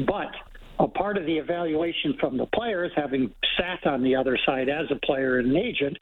But 0.05 0.29
a 0.79 0.87
part 0.87 1.17
of 1.17 1.25
the 1.25 1.37
evaluation 1.37 2.15
from 2.19 2.37
the 2.37 2.47
players, 2.47 2.91
having 2.95 3.33
sat 3.57 3.85
on 3.85 4.03
the 4.03 4.15
other 4.15 4.37
side 4.45 4.69
as 4.69 4.85
a 4.91 5.05
player 5.05 5.39
and 5.39 5.51
an 5.51 5.57
agent, 5.57 5.97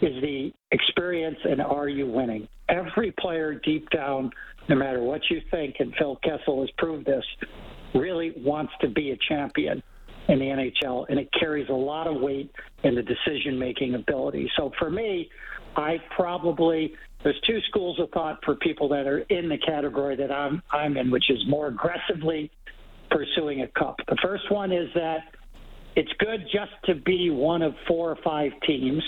is 0.00 0.20
the 0.20 0.52
experience 0.70 1.38
and 1.44 1.60
are 1.60 1.88
you 1.88 2.06
winning? 2.06 2.46
Every 2.68 3.12
player 3.18 3.54
deep 3.54 3.88
down, 3.90 4.30
no 4.68 4.76
matter 4.76 5.02
what 5.02 5.22
you 5.30 5.40
think, 5.50 5.76
and 5.78 5.94
Phil 5.98 6.18
Kessel 6.22 6.60
has 6.60 6.70
proved 6.78 7.06
this, 7.06 7.24
really 7.94 8.32
wants 8.36 8.72
to 8.80 8.88
be 8.88 9.10
a 9.10 9.16
champion. 9.28 9.82
in 10.28 10.38
the 10.38 10.44
NHL, 10.44 11.04
and 11.08 11.18
it 11.18 11.28
carries 11.38 11.68
a 11.68 11.72
lot 11.72 12.06
of 12.06 12.20
weight 12.20 12.48
in 12.84 12.94
the 12.94 13.02
decision 13.02 13.58
making 13.58 13.96
ability. 13.96 14.48
So 14.56 14.70
for 14.78 14.88
me, 14.88 15.28
I 15.74 15.96
probably 16.14 16.94
there's 17.24 17.40
two 17.46 17.58
schools 17.68 17.98
of 17.98 18.08
thought 18.10 18.38
for 18.44 18.54
people 18.54 18.88
that 18.90 19.08
are 19.08 19.18
in 19.18 19.48
the 19.48 19.58
category 19.58 20.14
that 20.16 20.30
I'm 20.30 20.62
I'm 20.70 20.96
in, 20.96 21.10
which 21.10 21.28
is 21.28 21.44
more 21.48 21.66
aggressively 21.66 22.52
pursuing 23.12 23.60
a 23.60 23.68
cup. 23.68 23.96
The 24.08 24.16
first 24.22 24.50
one 24.50 24.72
is 24.72 24.88
that 24.94 25.20
it's 25.94 26.12
good 26.18 26.40
just 26.52 26.72
to 26.86 26.94
be 26.94 27.30
one 27.30 27.62
of 27.62 27.74
four 27.86 28.10
or 28.10 28.18
five 28.24 28.52
teams. 28.66 29.02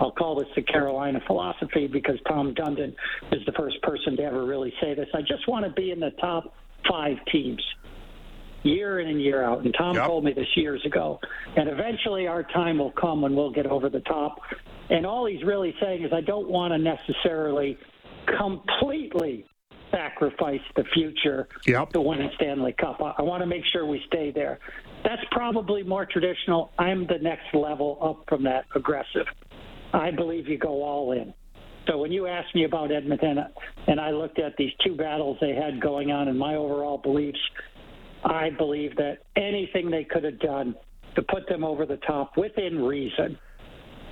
I'll 0.00 0.12
call 0.12 0.36
this 0.36 0.48
the 0.56 0.62
Carolina 0.62 1.20
philosophy 1.26 1.86
because 1.86 2.16
Tom 2.26 2.54
Dundon 2.54 2.94
is 3.32 3.44
the 3.44 3.52
first 3.52 3.82
person 3.82 4.16
to 4.16 4.22
ever 4.22 4.46
really 4.46 4.72
say 4.80 4.94
this. 4.94 5.08
I 5.12 5.20
just 5.20 5.46
want 5.46 5.66
to 5.66 5.72
be 5.72 5.90
in 5.90 6.00
the 6.00 6.12
top 6.20 6.54
five 6.88 7.16
teams 7.30 7.62
year 8.62 9.00
in 9.00 9.08
and 9.08 9.20
year 9.20 9.42
out. 9.42 9.64
And 9.64 9.74
Tom 9.76 9.96
yep. 9.96 10.06
told 10.06 10.24
me 10.24 10.32
this 10.32 10.46
years 10.56 10.84
ago. 10.86 11.18
And 11.56 11.68
eventually 11.68 12.26
our 12.26 12.42
time 12.42 12.78
will 12.78 12.92
come 12.92 13.22
when 13.22 13.34
we'll 13.34 13.52
get 13.52 13.66
over 13.66 13.88
the 13.88 14.00
top. 14.00 14.38
And 14.88 15.06
all 15.06 15.26
he's 15.26 15.42
really 15.44 15.74
saying 15.80 16.04
is, 16.04 16.12
I 16.12 16.20
don't 16.20 16.48
want 16.48 16.72
to 16.72 16.78
necessarily 16.78 17.78
completely 18.38 19.46
sacrifice 19.90 20.60
the 20.76 20.84
future 20.94 21.48
yep. 21.66 21.90
to 21.90 22.00
win 22.00 22.20
a 22.22 22.30
Stanley 22.36 22.74
Cup. 22.78 23.00
I, 23.00 23.14
I 23.18 23.22
want 23.22 23.42
to 23.42 23.46
make 23.46 23.64
sure 23.72 23.86
we 23.86 24.02
stay 24.06 24.30
there. 24.30 24.58
That's 25.04 25.22
probably 25.30 25.82
more 25.82 26.06
traditional. 26.06 26.72
I'm 26.78 27.06
the 27.06 27.18
next 27.20 27.54
level 27.54 27.98
up 28.00 28.24
from 28.28 28.44
that 28.44 28.66
aggressive. 28.74 29.26
I 29.92 30.10
believe 30.10 30.48
you 30.48 30.58
go 30.58 30.82
all 30.82 31.12
in. 31.12 31.34
So 31.88 31.98
when 31.98 32.12
you 32.12 32.26
asked 32.26 32.54
me 32.54 32.64
about 32.64 32.92
Edmonton, 32.92 33.38
and 33.86 34.00
I 34.00 34.10
looked 34.10 34.38
at 34.38 34.56
these 34.56 34.70
two 34.84 34.94
battles 34.94 35.38
they 35.40 35.54
had 35.54 35.80
going 35.80 36.10
on, 36.10 36.28
and 36.28 36.38
my 36.38 36.54
overall 36.54 36.98
beliefs, 36.98 37.40
I 38.24 38.50
believe 38.50 38.96
that 38.96 39.18
anything 39.34 39.90
they 39.90 40.04
could 40.04 40.24
have 40.24 40.38
done 40.40 40.74
to 41.16 41.22
put 41.22 41.48
them 41.48 41.64
over 41.64 41.86
the 41.86 41.96
top 41.96 42.36
within 42.36 42.82
reason 42.82 43.38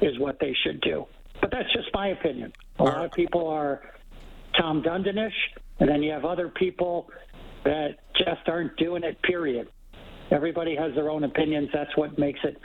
is 0.01 0.19
what 0.19 0.39
they 0.41 0.57
should 0.65 0.81
do. 0.81 1.07
But 1.41 1.51
that's 1.53 1.73
just 1.73 1.89
my 1.93 2.09
opinion. 2.09 2.53
A 2.79 2.85
lot 2.85 3.05
of 3.05 3.13
people 3.13 3.47
are 3.47 3.83
Tom 4.59 4.83
Dundonish, 4.83 5.31
and 5.81 5.89
then 5.89 6.03
you 6.03 6.13
have 6.13 6.25
other 6.25 6.49
people 6.49 7.09
that 7.65 7.97
just 8.17 8.49
aren't 8.49 8.77
doing 8.77 9.05
it, 9.05 9.21
period. 9.23 9.69
Everybody 10.31 10.77
has 10.77 10.95
their 10.95 11.11
own 11.11 11.25
opinions. 11.25 11.69
That's 11.73 11.97
what 11.97 12.19
makes 12.19 12.41
it 12.45 12.61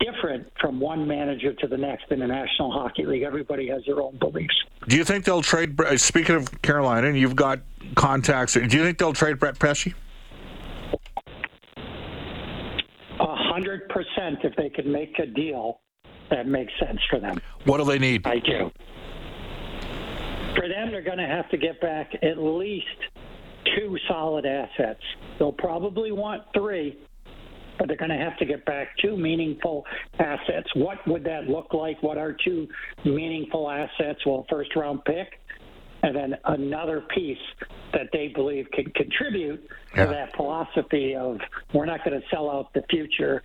different 0.00 0.46
from 0.60 0.80
one 0.80 1.06
manager 1.06 1.52
to 1.52 1.66
the 1.66 1.76
next 1.76 2.10
in 2.10 2.20
the 2.20 2.26
National 2.26 2.70
Hockey 2.70 3.04
League. 3.04 3.22
Everybody 3.22 3.68
has 3.68 3.82
their 3.86 4.00
own 4.00 4.18
beliefs. 4.18 4.54
Do 4.86 4.96
you 4.96 5.04
think 5.04 5.24
they'll 5.24 5.42
trade? 5.42 5.76
Speaking 5.96 6.36
of 6.36 6.62
Carolina, 6.62 7.08
and 7.08 7.18
you've 7.18 7.36
got 7.36 7.60
contacts. 7.94 8.54
Do 8.54 8.60
you 8.60 8.84
think 8.84 8.98
they'll 8.98 9.12
trade 9.12 9.38
Brett 9.38 9.58
Pesce? 9.58 9.88
A 13.20 13.36
hundred 13.52 13.88
percent. 13.88 14.38
If 14.44 14.54
they 14.56 14.70
can 14.70 14.90
make 14.90 15.18
a 15.18 15.26
deal 15.26 15.80
that 16.30 16.46
makes 16.46 16.72
sense 16.78 17.00
for 17.10 17.18
them. 17.18 17.40
What 17.64 17.78
do 17.78 17.84
they 17.84 17.98
need? 17.98 18.26
I 18.26 18.38
do. 18.38 18.70
For 20.58 20.68
them, 20.68 20.90
they're 20.90 21.02
going 21.02 21.18
to 21.18 21.26
have 21.26 21.48
to 21.50 21.56
get 21.56 21.80
back 21.80 22.10
at 22.22 22.38
least 22.38 22.86
two 23.76 23.96
solid 24.08 24.44
assets. 24.44 25.02
They'll 25.38 25.52
probably 25.52 26.10
want 26.10 26.42
three, 26.52 26.98
but 27.78 27.86
they're 27.86 27.96
going 27.96 28.10
to 28.10 28.16
have 28.16 28.36
to 28.38 28.44
get 28.44 28.64
back 28.64 28.88
two 29.00 29.16
meaningful 29.16 29.84
assets. 30.18 30.68
What 30.74 30.98
would 31.06 31.22
that 31.24 31.44
look 31.44 31.72
like? 31.74 32.02
What 32.02 32.18
are 32.18 32.36
two 32.44 32.66
meaningful 33.04 33.70
assets? 33.70 34.18
Well, 34.26 34.46
first 34.50 34.74
round 34.74 35.04
pick, 35.04 35.28
and 36.02 36.14
then 36.14 36.34
another 36.44 37.04
piece 37.14 37.38
that 37.92 38.08
they 38.12 38.28
believe 38.28 38.66
can 38.72 38.90
contribute 38.96 39.60
yeah. 39.94 40.06
to 40.06 40.10
that 40.10 40.36
philosophy 40.36 41.14
of 41.14 41.38
we're 41.72 41.86
not 41.86 42.04
going 42.04 42.20
to 42.20 42.26
sell 42.30 42.50
out 42.50 42.72
the 42.74 42.82
future, 42.90 43.42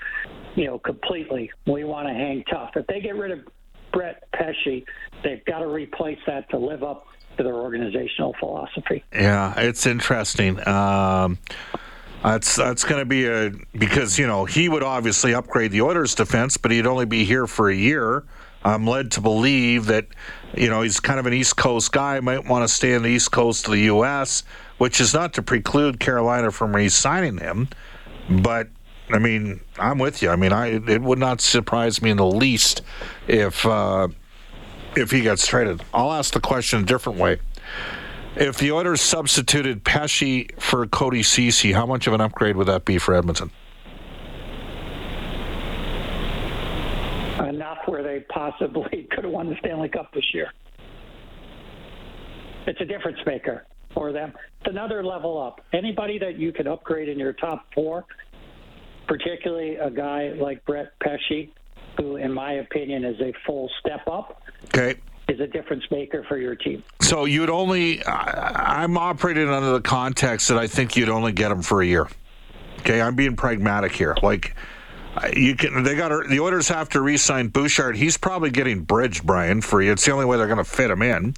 you 0.55 0.65
know, 0.65 0.79
completely. 0.79 1.49
We 1.67 1.83
want 1.83 2.07
to 2.07 2.13
hang 2.13 2.43
tough. 2.51 2.71
If 2.75 2.87
they 2.87 3.01
get 3.01 3.15
rid 3.15 3.31
of 3.31 3.39
Brett 3.93 4.29
Pesce, 4.33 4.83
they've 5.23 5.45
got 5.45 5.59
to 5.59 5.67
replace 5.67 6.19
that 6.27 6.49
to 6.49 6.57
live 6.57 6.83
up 6.83 7.07
to 7.37 7.43
their 7.43 7.55
organizational 7.55 8.35
philosophy. 8.39 9.03
Yeah, 9.13 9.53
it's 9.57 9.85
interesting. 9.85 10.65
Um, 10.67 11.37
that's 12.23 12.55
that's 12.55 12.83
going 12.83 12.99
to 12.99 13.05
be 13.05 13.27
a 13.27 13.51
because 13.77 14.17
you 14.17 14.27
know 14.27 14.45
he 14.45 14.69
would 14.69 14.83
obviously 14.83 15.33
upgrade 15.33 15.71
the 15.71 15.81
Oilers' 15.81 16.15
defense, 16.15 16.57
but 16.57 16.71
he'd 16.71 16.87
only 16.87 17.05
be 17.05 17.25
here 17.25 17.47
for 17.47 17.69
a 17.69 17.75
year. 17.75 18.23
I'm 18.63 18.87
led 18.87 19.11
to 19.11 19.21
believe 19.21 19.87
that 19.87 20.07
you 20.55 20.69
know 20.69 20.81
he's 20.81 20.99
kind 20.99 21.19
of 21.19 21.25
an 21.25 21.33
East 21.33 21.57
Coast 21.57 21.91
guy, 21.91 22.19
might 22.21 22.45
want 22.45 22.67
to 22.67 22.73
stay 22.73 22.93
in 22.93 23.03
the 23.03 23.09
East 23.09 23.31
Coast 23.31 23.65
of 23.67 23.73
the 23.73 23.81
U.S., 23.81 24.43
which 24.77 25.01
is 25.01 25.13
not 25.13 25.33
to 25.33 25.41
preclude 25.41 25.99
Carolina 25.99 26.49
from 26.51 26.75
re-signing 26.75 27.37
him, 27.39 27.67
but 28.29 28.69
I 29.09 29.19
mean, 29.19 29.59
I'm 29.77 29.99
with 29.99 30.21
you. 30.21 30.29
I 30.29 30.35
mean, 30.35 30.53
I 30.53 30.67
it 30.87 31.01
would 31.01 31.19
not 31.19 31.41
surprise 31.41 32.01
me 32.01 32.11
in 32.11 32.17
the 32.17 32.25
least 32.25 32.81
if 33.27 33.65
uh, 33.65 34.07
if 34.95 35.11
he 35.11 35.21
gets 35.21 35.45
traded. 35.45 35.83
I'll 35.93 36.11
ask 36.11 36.33
the 36.33 36.39
question 36.39 36.81
a 36.81 36.85
different 36.85 37.19
way. 37.19 37.39
If 38.35 38.57
the 38.57 38.71
Oilers 38.71 39.01
substituted 39.01 39.83
Pesce 39.83 40.47
for 40.57 40.87
Cody 40.87 41.21
Ceci, 41.21 41.71
how 41.71 41.85
much 41.85 42.07
of 42.07 42.13
an 42.13 42.21
upgrade 42.21 42.55
would 42.55 42.67
that 42.67 42.83
be 42.83 42.97
for 42.97 43.13
Edmonton? 43.13 43.51
Enough 47.47 47.79
where 47.85 48.01
they 48.01 48.21
possibly 48.29 49.07
could 49.11 49.25
have 49.25 49.33
won 49.33 49.49
the 49.49 49.55
Stanley 49.59 49.89
Cup 49.89 50.11
this 50.13 50.33
year. 50.33 50.51
It's 52.65 52.79
a 52.81 52.85
difference 52.85 53.19
maker 53.25 53.65
for 53.93 54.11
them. 54.11 54.33
It's 54.61 54.69
another 54.69 55.03
level 55.03 55.39
up. 55.39 55.61
Anybody 55.73 56.17
that 56.17 56.39
you 56.39 56.51
can 56.51 56.65
upgrade 56.67 57.09
in 57.09 57.19
your 57.19 57.33
top 57.33 57.67
four, 57.75 58.05
particularly 59.07 59.75
a 59.75 59.89
guy 59.89 60.33
like 60.33 60.65
Brett 60.65 60.97
Pesce, 60.99 61.49
who, 61.97 62.15
in 62.17 62.33
my 62.33 62.53
opinion, 62.53 63.05
is 63.05 63.19
a 63.21 63.33
full 63.45 63.69
step 63.79 64.07
up. 64.07 64.41
Okay 64.65 64.95
is 65.29 65.39
a 65.39 65.47
difference 65.47 65.83
maker 65.89 66.25
for 66.27 66.37
your 66.37 66.55
team. 66.55 66.83
So 67.01 67.25
you'd 67.25 67.49
only, 67.49 68.05
I'm 68.05 68.97
operating 68.97 69.49
under 69.49 69.71
the 69.71 69.81
context 69.81 70.49
that 70.49 70.57
I 70.57 70.67
think 70.67 70.95
you'd 70.95 71.09
only 71.09 71.31
get 71.31 71.51
him 71.51 71.61
for 71.61 71.81
a 71.81 71.85
year. 71.85 72.07
Okay, 72.79 73.01
I'm 73.01 73.15
being 73.15 73.35
pragmatic 73.35 73.93
here. 73.93 74.15
Like, 74.21 74.55
you 75.35 75.55
can, 75.55 75.83
they 75.83 75.95
got 75.95 76.27
the 76.27 76.39
Oilers 76.39 76.67
have 76.67 76.89
to 76.89 77.01
re-sign 77.01 77.47
Bouchard. 77.47 77.95
He's 77.95 78.17
probably 78.17 78.49
getting 78.49 78.81
bridged, 78.81 79.25
Brian, 79.25 79.61
for 79.61 79.81
you. 79.81 79.91
It's 79.91 80.05
the 80.05 80.11
only 80.11 80.25
way 80.25 80.37
they're 80.37 80.47
going 80.47 80.57
to 80.57 80.63
fit 80.63 80.91
him 80.91 81.01
in. 81.01 81.35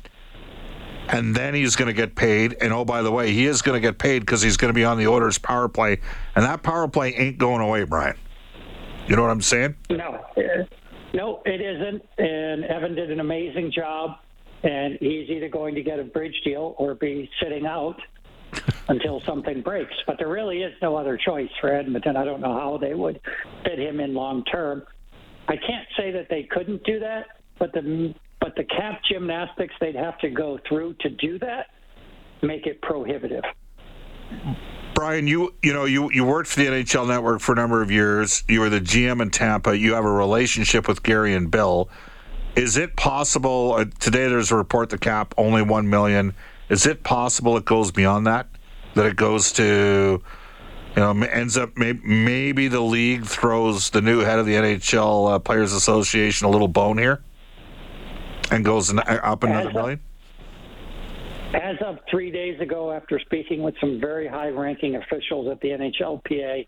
And 1.07 1.35
then 1.35 1.53
he's 1.53 1.75
going 1.75 1.87
to 1.87 1.93
get 1.93 2.15
paid. 2.15 2.57
And 2.61 2.73
oh, 2.73 2.85
by 2.85 3.01
the 3.01 3.11
way, 3.11 3.31
he 3.31 3.45
is 3.45 3.61
going 3.61 3.79
to 3.79 3.85
get 3.85 3.97
paid 3.97 4.19
because 4.19 4.41
he's 4.41 4.57
going 4.57 4.69
to 4.69 4.73
be 4.73 4.83
on 4.83 4.97
the 4.97 5.07
Oilers 5.07 5.37
power 5.37 5.67
play. 5.67 5.99
And 6.35 6.45
that 6.45 6.63
power 6.63 6.87
play 6.87 7.13
ain't 7.13 7.37
going 7.37 7.61
away, 7.61 7.83
Brian. 7.83 8.17
You 9.07 9.15
know 9.15 9.21
what 9.21 9.31
I'm 9.31 9.41
saying? 9.41 9.75
No. 9.89 10.25
Uh, 10.35 10.41
no, 11.13 11.41
it 11.45 11.61
isn't. 11.61 12.03
And 12.17 12.65
Evan 12.65 12.95
did 12.95 13.11
an 13.11 13.19
amazing 13.19 13.71
job. 13.71 14.17
And 14.63 14.97
he's 14.99 15.29
either 15.29 15.47
going 15.47 15.75
to 15.75 15.83
get 15.83 15.99
a 15.99 16.03
bridge 16.03 16.41
deal 16.43 16.75
or 16.79 16.95
be 16.95 17.29
sitting 17.41 17.67
out 17.67 17.99
until 18.87 19.21
something 19.21 19.61
breaks. 19.61 19.93
But 20.07 20.17
there 20.17 20.27
really 20.27 20.63
is 20.63 20.73
no 20.81 20.95
other 20.95 21.17
choice 21.17 21.49
for 21.61 21.71
Edmonton. 21.71 22.17
I 22.17 22.25
don't 22.25 22.41
know 22.41 22.53
how 22.53 22.77
they 22.77 22.95
would 22.95 23.21
fit 23.63 23.77
him 23.77 23.99
in 23.99 24.15
long 24.15 24.43
term. 24.45 24.83
I 25.47 25.55
can't 25.57 25.87
say 25.95 26.11
that 26.11 26.27
they 26.29 26.43
couldn't 26.43 26.83
do 26.83 26.99
that, 26.99 27.27
but 27.59 27.71
the 27.73 28.15
but 28.45 28.55
the 28.55 28.63
cap 28.63 29.01
gymnastics 29.09 29.73
they'd 29.81 29.95
have 29.95 30.19
to 30.19 30.29
go 30.29 30.59
through 30.69 30.93
to 30.99 31.09
do 31.09 31.39
that 31.39 31.71
make 32.43 32.67
it 32.67 32.79
prohibitive. 32.83 33.43
Brian, 34.93 35.25
you 35.25 35.55
you 35.63 35.73
know 35.73 35.85
you 35.85 36.11
you 36.11 36.23
worked 36.23 36.49
for 36.49 36.59
the 36.59 36.67
NHL 36.67 37.07
Network 37.07 37.41
for 37.41 37.53
a 37.53 37.55
number 37.55 37.81
of 37.81 37.89
years. 37.89 38.43
You 38.47 38.59
were 38.59 38.69
the 38.69 38.79
GM 38.79 39.19
in 39.19 39.31
Tampa. 39.31 39.75
You 39.75 39.95
have 39.95 40.05
a 40.05 40.11
relationship 40.11 40.87
with 40.87 41.01
Gary 41.01 41.33
and 41.33 41.49
Bill. 41.49 41.89
Is 42.55 42.77
it 42.77 42.95
possible 42.95 43.73
uh, 43.73 43.85
today? 43.99 44.27
There's 44.27 44.51
a 44.51 44.55
report 44.55 44.91
the 44.91 44.99
cap 44.99 45.33
only 45.37 45.63
one 45.63 45.89
million. 45.89 46.35
Is 46.69 46.85
it 46.85 47.03
possible 47.03 47.57
it 47.57 47.65
goes 47.65 47.91
beyond 47.91 48.27
that? 48.27 48.47
That 48.93 49.07
it 49.07 49.15
goes 49.15 49.53
to 49.53 50.21
you 50.95 51.01
know 51.01 51.19
ends 51.23 51.57
up 51.57 51.75
maybe, 51.77 51.99
maybe 52.05 52.67
the 52.67 52.81
league 52.81 53.25
throws 53.25 53.89
the 53.89 54.01
new 54.01 54.19
head 54.19 54.37
of 54.37 54.45
the 54.45 54.53
NHL 54.53 55.33
uh, 55.33 55.39
Players 55.39 55.73
Association 55.73 56.45
a 56.45 56.49
little 56.51 56.67
bone 56.67 56.99
here 56.99 57.23
and 58.51 58.63
goes 58.63 58.93
up 58.97 59.43
another 59.43 59.71
million. 59.71 59.99
As 61.53 61.77
of 61.85 61.99
three 62.09 62.31
days 62.31 62.59
ago, 62.59 62.91
after 62.91 63.19
speaking 63.19 63.63
with 63.63 63.75
some 63.79 63.99
very 63.99 64.27
high 64.27 64.49
ranking 64.49 64.95
officials 64.97 65.49
at 65.49 65.61
the 65.61 65.69
NHLPA, 65.69 66.67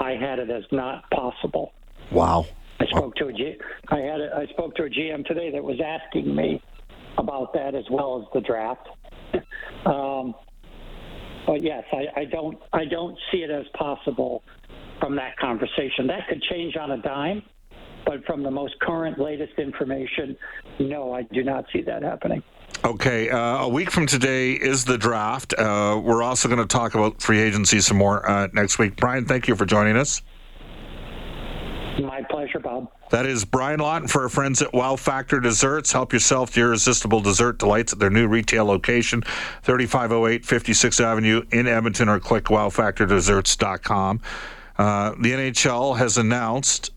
I 0.00 0.10
had 0.12 0.38
it 0.38 0.50
as 0.50 0.64
not 0.72 1.08
possible. 1.10 1.72
Wow. 2.10 2.46
I 2.80 2.86
spoke 2.86 3.14
to 3.16 3.26
a 3.28 3.32
G- 3.32 3.56
I 3.88 3.98
had 3.98 4.20
a, 4.20 4.34
I 4.36 4.46
spoke 4.52 4.74
to 4.76 4.84
a 4.84 4.90
GM 4.90 5.24
today 5.26 5.50
that 5.52 5.62
was 5.62 5.80
asking 5.80 6.34
me 6.34 6.60
about 7.16 7.52
that 7.54 7.74
as 7.74 7.84
well 7.90 8.20
as 8.20 8.26
the 8.34 8.40
draft. 8.40 8.88
um, 9.86 10.34
but 11.46 11.62
yes, 11.62 11.84
I, 11.92 12.20
I 12.20 12.24
don't 12.24 12.58
I 12.72 12.84
don't 12.86 13.16
see 13.30 13.38
it 13.38 13.50
as 13.50 13.66
possible 13.74 14.42
from 15.00 15.16
that 15.16 15.36
conversation. 15.38 16.06
That 16.06 16.26
could 16.28 16.42
change 16.42 16.76
on 16.76 16.90
a 16.90 16.98
dime, 17.02 17.42
but 18.04 18.24
from 18.24 18.42
the 18.42 18.50
most 18.50 18.78
current, 18.80 19.18
latest 19.18 19.58
information, 19.58 20.36
no, 20.78 21.12
I 21.12 21.22
do 21.22 21.42
not 21.42 21.66
see 21.72 21.82
that 21.82 22.02
happening. 22.02 22.42
Okay, 22.84 23.30
uh, 23.30 23.64
a 23.64 23.68
week 23.68 23.90
from 23.90 24.06
today 24.06 24.52
is 24.52 24.84
the 24.84 24.98
draft. 24.98 25.54
Uh, 25.54 26.00
we're 26.02 26.22
also 26.22 26.48
going 26.48 26.60
to 26.60 26.66
talk 26.66 26.94
about 26.94 27.22
free 27.22 27.40
agency 27.40 27.80
some 27.80 27.96
more 27.96 28.28
uh, 28.28 28.48
next 28.52 28.78
week. 28.78 28.96
Brian, 28.96 29.24
thank 29.24 29.48
you 29.48 29.56
for 29.56 29.64
joining 29.64 29.96
us. 29.96 30.20
My 32.02 32.22
pleasure, 32.28 32.58
Bob. 32.58 32.90
That 33.10 33.24
is 33.26 33.44
Brian 33.44 33.80
Lawton 33.80 34.08
for 34.08 34.22
our 34.22 34.28
friends 34.28 34.60
at 34.60 34.72
Wow 34.72 34.96
Factor 34.96 35.38
Desserts. 35.38 35.92
Help 35.92 36.12
yourself 36.12 36.52
to 36.54 36.60
irresistible 36.60 37.20
dessert 37.20 37.58
delights 37.58 37.92
at 37.92 38.00
their 38.00 38.10
new 38.10 38.26
retail 38.26 38.64
location, 38.64 39.22
3508 39.62 40.42
56th 40.42 41.00
Avenue 41.00 41.42
in 41.52 41.68
Edmonton, 41.68 42.08
or 42.08 42.18
click 42.18 42.44
wowfactordesserts.com. 42.44 44.20
Uh, 44.76 45.10
the 45.20 45.30
NHL 45.30 45.96
has 45.96 46.18
announced 46.18 46.90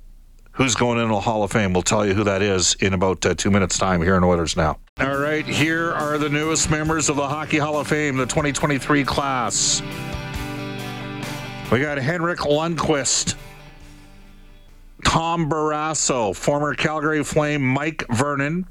who's 0.57 0.73
going 0.73 0.97
into 0.97 1.13
the 1.13 1.19
Hall 1.19 1.43
of 1.43 1.51
Fame. 1.51 1.71
We'll 1.71 1.83
tell 1.83 2.05
you 2.05 2.13
who 2.13 2.23
that 2.23 2.41
is 2.41 2.75
in 2.79 2.93
about 2.93 3.25
uh, 3.25 3.35
two 3.35 3.51
minutes' 3.51 3.77
time 3.77 4.01
here 4.01 4.17
in 4.17 4.23
Oilers 4.23 4.57
Now. 4.57 4.79
All 4.99 5.17
right, 5.17 5.45
here 5.45 5.93
are 5.93 6.17
the 6.17 6.29
newest 6.29 6.71
members 6.71 7.09
of 7.09 7.15
the 7.15 7.27
Hockey 7.27 7.59
Hall 7.59 7.79
of 7.79 7.87
Fame, 7.87 8.17
the 8.17 8.25
2023 8.25 9.03
class. 9.03 9.81
We 11.71 11.79
got 11.79 11.99
Henrik 11.99 12.39
Lundqvist. 12.39 13.35
Tom 15.05 15.47
Barrasso, 15.47 16.35
former 16.35 16.73
Calgary 16.73 17.23
Flame 17.23 17.61
Mike 17.61 18.03
Vernon, 18.09 18.65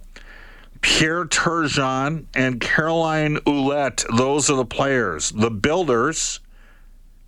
Pierre 0.80 1.24
Turgeon, 1.24 2.26
and 2.34 2.60
Caroline 2.60 3.36
Ouellette. 3.46 4.04
Those 4.16 4.50
are 4.50 4.56
the 4.56 4.64
players. 4.64 5.30
The 5.30 5.50
builders, 5.50 6.40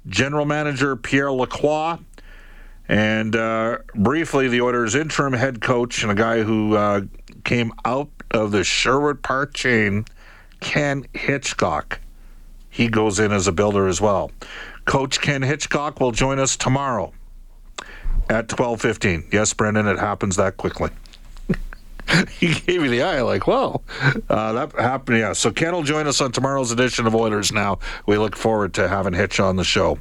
general 0.09 0.45
manager 0.45 0.97
Pierre 0.97 1.31
Lacroix, 1.31 1.99
and 2.89 3.37
uh, 3.37 3.79
briefly 3.95 4.49
the 4.49 4.63
Oilers' 4.63 4.95
interim 4.95 5.35
head 5.35 5.61
coach 5.61 6.03
and 6.03 6.11
a 6.11 6.15
guy 6.15 6.43
who 6.43 6.75
uh, 6.75 7.03
came 7.45 7.73
out 7.85 8.09
of 8.31 8.51
the 8.51 8.65
Sherwood 8.65 9.23
Park 9.23 9.55
chain, 9.55 10.07
Ken 10.61 11.07
Hitchcock. 11.13 12.01
He 12.71 12.89
goes 12.89 13.19
in 13.19 13.33
as 13.33 13.47
a 13.47 13.53
builder 13.53 13.89
as 13.89 14.01
well. 14.01 14.31
Coach 14.85 15.21
Ken 15.21 15.43
Hitchcock 15.43 16.01
will 16.01 16.13
join 16.13 16.39
us 16.39 16.57
tomorrow 16.57 17.13
at 18.31 18.49
12:15. 18.49 19.33
Yes, 19.33 19.53
Brendan, 19.53 19.87
it 19.87 19.99
happens 19.99 20.37
that 20.37 20.57
quickly. 20.57 20.91
he 22.31 22.55
gave 22.55 22.81
me 22.81 22.89
the 22.89 23.03
eye, 23.03 23.21
like, 23.21 23.47
whoa, 23.47 23.83
uh, 24.31 24.53
that 24.53 24.73
happened. 24.73 25.19
Yeah, 25.19 25.35
so 25.35 25.51
Ken 25.51 25.73
will 25.73 25.83
join 25.83 26.07
us 26.07 26.21
on 26.21 26.33
tomorrow's 26.33 26.73
edition 26.73 27.07
of 27.07 27.15
Oilers 27.15 27.53
Now. 27.53 27.81
We 28.07 28.17
look 28.17 28.37
forward 28.37 28.75
to 28.75 28.89
having 28.89 29.13
Hitch 29.13 29.41
on 29.41 29.57
the 29.57 29.65
show. 29.65 29.99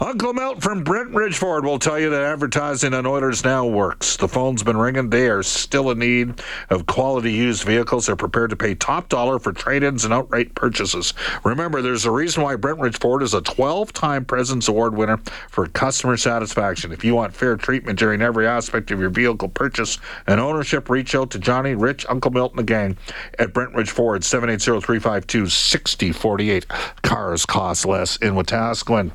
Uncle 0.00 0.32
Milt 0.32 0.60
from 0.60 0.82
Brentridge 0.84 1.36
Ford 1.36 1.64
will 1.64 1.78
tell 1.78 1.98
you 1.98 2.10
that 2.10 2.22
advertising 2.22 2.92
on 2.92 3.06
Oilers 3.06 3.44
Now 3.44 3.64
works. 3.66 4.16
The 4.16 4.26
phone's 4.26 4.62
been 4.62 4.76
ringing. 4.76 5.10
They 5.10 5.28
are 5.28 5.44
still 5.44 5.90
in 5.90 6.00
need 6.00 6.42
of 6.70 6.86
quality 6.86 7.32
used 7.32 7.62
vehicles. 7.62 8.06
They're 8.06 8.16
prepared 8.16 8.50
to 8.50 8.56
pay 8.56 8.74
top 8.74 9.08
dollar 9.08 9.38
for 9.38 9.52
trade 9.52 9.84
ins 9.84 10.04
and 10.04 10.12
outright 10.12 10.54
purchases. 10.56 11.14
Remember, 11.44 11.80
there's 11.82 12.04
a 12.04 12.10
reason 12.10 12.42
why 12.42 12.56
Brentridge 12.56 12.98
Ford 12.98 13.22
is 13.22 13.32
a 13.32 13.40
12 13.42 13.92
time 13.92 14.24
President's 14.24 14.66
Award 14.66 14.96
winner 14.96 15.18
for 15.48 15.68
customer 15.68 16.16
satisfaction. 16.16 16.90
If 16.90 17.04
you 17.04 17.14
want 17.14 17.34
fair 17.34 17.56
treatment 17.56 17.98
during 17.98 18.22
every 18.22 18.46
aspect 18.46 18.90
of 18.90 18.98
your 18.98 19.10
vehicle 19.10 19.48
purchase 19.48 19.98
and 20.26 20.40
ownership, 20.40 20.90
reach 20.90 21.14
out 21.14 21.30
to 21.30 21.38
Johnny, 21.38 21.74
Rich, 21.74 22.06
Uncle 22.08 22.32
Milt, 22.32 22.52
and 22.52 22.58
the 22.58 22.64
gang 22.64 22.96
at 23.38 23.52
Brentridge 23.52 23.90
Ford, 23.90 24.24
780 24.24 24.84
352 24.84 25.46
6048. 25.46 26.66
Cars 27.02 27.46
cost 27.46 27.86
less 27.86 28.16
in 28.16 28.34
Wetaskiwin. 28.34 29.12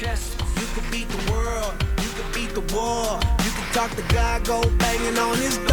Your 0.00 0.08
chest. 0.10 0.40
You 0.56 0.66
could 0.74 0.90
beat 0.90 1.08
the 1.08 1.32
world, 1.32 1.74
you 2.00 2.08
could 2.10 2.34
beat 2.34 2.50
the 2.50 2.74
war. 2.74 3.18
You 3.44 3.50
could 3.50 3.74
talk 3.74 3.90
the 3.90 4.02
guy, 4.14 4.40
go 4.40 4.60
banging 4.78 5.18
on 5.18 5.36
his 5.38 5.58
door. 5.58 5.68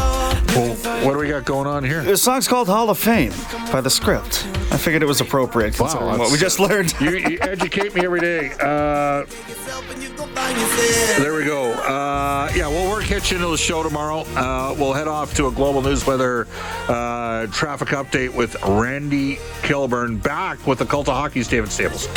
Well, 0.55 0.75
what 1.05 1.13
do 1.13 1.19
we 1.19 1.27
got 1.27 1.45
going 1.45 1.67
on 1.67 1.83
here? 1.83 2.01
The 2.01 2.17
song's 2.17 2.47
called 2.47 2.67
Hall 2.67 2.89
of 2.89 2.97
Fame 2.97 3.33
by 3.71 3.81
The 3.81 3.89
Script. 3.89 4.47
I 4.71 4.77
figured 4.77 5.03
it 5.03 5.05
was 5.05 5.21
appropriate 5.21 5.75
considering 5.75 6.17
what 6.17 6.31
we 6.31 6.37
just 6.37 6.59
learned. 6.59 6.93
You, 7.01 7.11
you 7.17 7.37
educate 7.41 7.93
me 7.93 8.05
every 8.05 8.21
day. 8.21 8.51
Uh, 8.59 9.25
Yourself 9.47 9.93
and 9.93 10.01
you 10.01 10.09
go 10.11 10.25
find 10.27 10.57
yourself. 10.57 11.17
there 11.17 11.35
we 11.35 11.43
go. 11.43 11.73
Uh, 11.73 12.49
yeah, 12.55 12.67
we're 12.69 13.01
catching 13.01 13.15
hitch 13.15 13.31
into 13.33 13.47
the 13.47 13.57
show 13.57 13.83
tomorrow. 13.83 14.21
Uh, 14.35 14.73
we'll 14.77 14.93
head 14.93 15.07
off 15.07 15.35
to 15.35 15.47
a 15.47 15.51
global 15.51 15.81
news 15.81 16.07
weather 16.07 16.47
uh, 16.87 17.47
traffic 17.47 17.89
update 17.89 18.33
with 18.33 18.55
Randy 18.63 19.39
Kilburn 19.61 20.17
back 20.17 20.65
with 20.65 20.79
the 20.79 20.85
Cult 20.85 21.09
of 21.09 21.15
Hockey's 21.15 21.47
David 21.47 21.71
Staples. 21.71 22.07